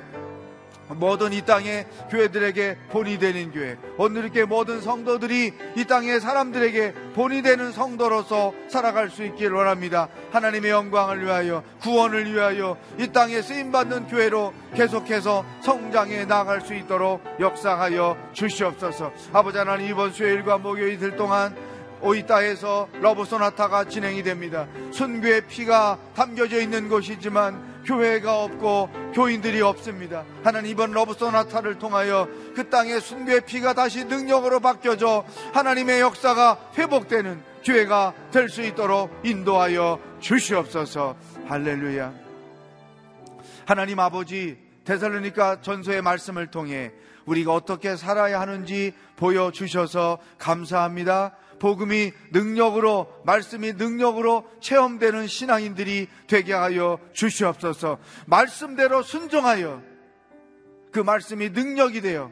모든 0.88 1.33
이 1.33 1.42
땅의 1.42 1.87
교회들에게 2.11 2.77
본이 2.90 3.19
되는 3.19 3.50
교회, 3.52 3.77
온누리 3.96 4.44
모든 4.44 4.81
성도들이 4.81 5.52
이 5.77 5.85
땅의 5.85 6.21
사람들에게 6.21 6.94
본이 7.15 7.42
되는 7.42 7.73
성도로서 7.73 8.52
살아갈 8.69 9.11
수 9.11 9.25
있기를 9.25 9.56
원합니다. 9.56 10.08
하나님의 10.33 10.71
영광을 10.71 11.25
위하여, 11.25 11.63
구원을 11.81 12.33
위하여 12.33 12.77
이 12.98 13.08
땅에 13.08 13.40
쓰임받는 13.42 14.08
교회로 14.08 14.52
계속해서 14.75 15.44
성장해 15.63 16.27
나갈 16.27 16.61
수 16.61 16.75
있도록 16.75 17.23
역사하여 17.40 18.17
주시옵소서. 18.33 19.13
아버지 19.33 19.58
하나님 19.58 19.88
이번 19.88 20.13
수요일과 20.13 20.58
목요일 20.58 21.17
동안 21.17 21.54
오이따에서 22.00 22.88
Love 23.00 23.25
Sonata가 23.25 23.85
진행이 23.85 24.23
됩니다. 24.23 24.67
순교의 24.92 25.46
피가 25.46 25.98
담겨져 26.15 26.61
있는 26.61 26.88
곳이지만 26.88 27.73
교회가 27.85 28.42
없고 28.44 29.12
교인들이 29.14 29.60
없습니다. 29.60 30.24
하나님 30.42 30.70
이번 30.70 30.92
Love 30.92 31.17
Sonata를 31.17 31.79
통하여 31.78 32.28
그 32.54 32.68
땅의 32.68 33.00
순교의 33.00 33.42
피가 33.42 33.74
다시 33.74 34.04
능력으로 34.04 34.60
바뀌어져 34.60 35.24
하나님의 35.52 36.00
역사가 36.00 36.72
회복되는 36.76 37.42
교회가 37.64 38.14
될 38.30 38.48
수 38.48 38.62
있도록 38.62 39.10
인도하여 39.24 39.98
주시옵소서. 40.20 41.16
할렐루야. 41.46 42.12
하나님 43.66 43.98
아버지 43.98 44.58
데살로니카 44.85 45.62
전서의 45.62 46.02
말씀을 46.02 46.48
통해 46.48 46.92
우리가 47.24 47.54
어떻게 47.54 47.96
살아야 47.96 48.40
하는지 48.40 48.92
보여주셔서 49.16 50.18
감사합니다. 50.38 51.35
복음이 51.65 52.12
능력으로 52.31 53.10
말씀이 53.25 53.73
능력으로 53.73 54.46
체험되는 54.60 55.27
신앙인들이 55.27 56.08
되게 56.27 56.52
하여 56.52 56.98
주시옵소서. 57.15 57.96
말씀대로 58.27 59.02
순종하여 59.02 59.83
그 60.92 60.98
말씀이 60.98 61.48
능력이 61.48 62.02
되어 62.02 62.31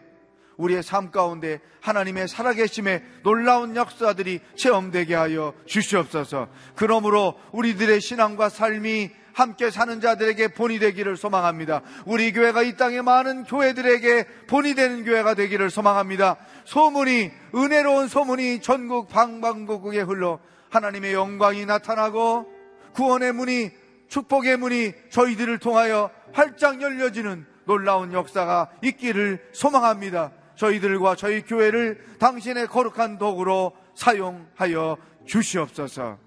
우리의 0.58 0.82
삶 0.82 1.10
가운데 1.10 1.60
하나님의 1.80 2.28
살아계심의 2.28 3.02
놀라운 3.22 3.74
역사들이 3.74 4.40
체험되게 4.54 5.14
하여 5.14 5.54
주시옵소서. 5.64 6.48
그러므로 6.76 7.40
우리들의 7.52 8.02
신앙과 8.02 8.50
삶이 8.50 9.12
함께 9.32 9.70
사는 9.70 10.00
자들에게 10.00 10.48
본이 10.48 10.78
되기를 10.78 11.16
소망합니다. 11.16 11.82
우리 12.06 12.32
교회가 12.32 12.62
이 12.62 12.76
땅의 12.76 13.02
많은 13.02 13.44
교회들에게 13.44 14.26
본이 14.46 14.74
되는 14.74 15.04
교회가 15.04 15.34
되기를 15.34 15.70
소망합니다. 15.70 16.36
소문이 16.64 17.30
은혜로운 17.54 18.08
소문이 18.08 18.60
전국 18.60 19.08
방방곡곡에 19.08 20.00
흘러 20.00 20.38
하나님의 20.70 21.14
영광이 21.14 21.66
나타나고 21.66 22.46
구원의 22.94 23.32
문이 23.32 23.70
축복의 24.08 24.58
문이 24.58 24.92
저희들을 25.10 25.58
통하여 25.58 26.10
활짝 26.32 26.82
열려지는 26.82 27.46
놀라운 27.64 28.12
역사가 28.12 28.70
있기를 28.82 29.48
소망합니다. 29.52 30.32
저희들과 30.56 31.16
저희 31.16 31.42
교회를 31.42 31.98
당신의 32.18 32.66
거룩한 32.66 33.18
도구로 33.18 33.72
사용하여 33.94 34.96
주시옵소서. 35.26 36.18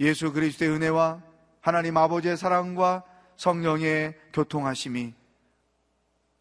예수 0.00 0.32
그리스도의 0.32 0.72
은혜와 0.72 1.20
하나님 1.62 1.96
아버지의 1.96 2.36
사랑과 2.36 3.04
성령의 3.36 4.14
교통하심이 4.34 5.14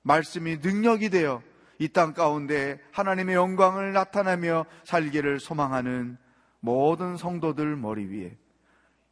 말씀이 0.01 0.57
능력이 0.57 1.09
되어 1.09 1.41
이 1.79 1.87
땅 1.87 2.13
가운데 2.13 2.79
하나님의 2.91 3.35
영광을 3.35 3.91
나타내며 3.93 4.65
살기를 4.83 5.39
소망하는 5.39 6.17
모든 6.59 7.17
성도들 7.17 7.75
머리 7.75 8.05
위에 8.05 8.37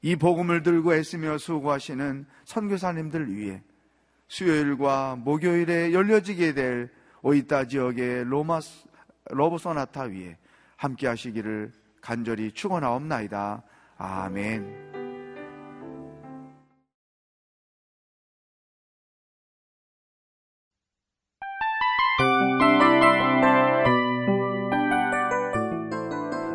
이 0.02 0.16
복음을 0.16 0.62
들고 0.62 0.94
애쓰며 0.94 1.40
수고하시는 1.40 2.28
선교사님들 2.46 3.36
위해 3.36 3.64
수요일과 4.28 5.16
목요일에 5.18 5.94
열려지게 5.94 6.54
될 6.54 6.92
오이타 7.24 7.66
지역의 7.66 8.26
로마 8.26 8.60
로보소나타 9.32 10.04
위에 10.04 10.38
함께 10.78 11.08
하시기를 11.08 11.72
간절히 12.02 12.52
축원하옵나이다. 12.52 13.64
아멘. 13.98 14.89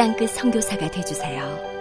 땅끝 0.00 0.30
성교사가 0.30 0.90
되주세요 0.90 1.79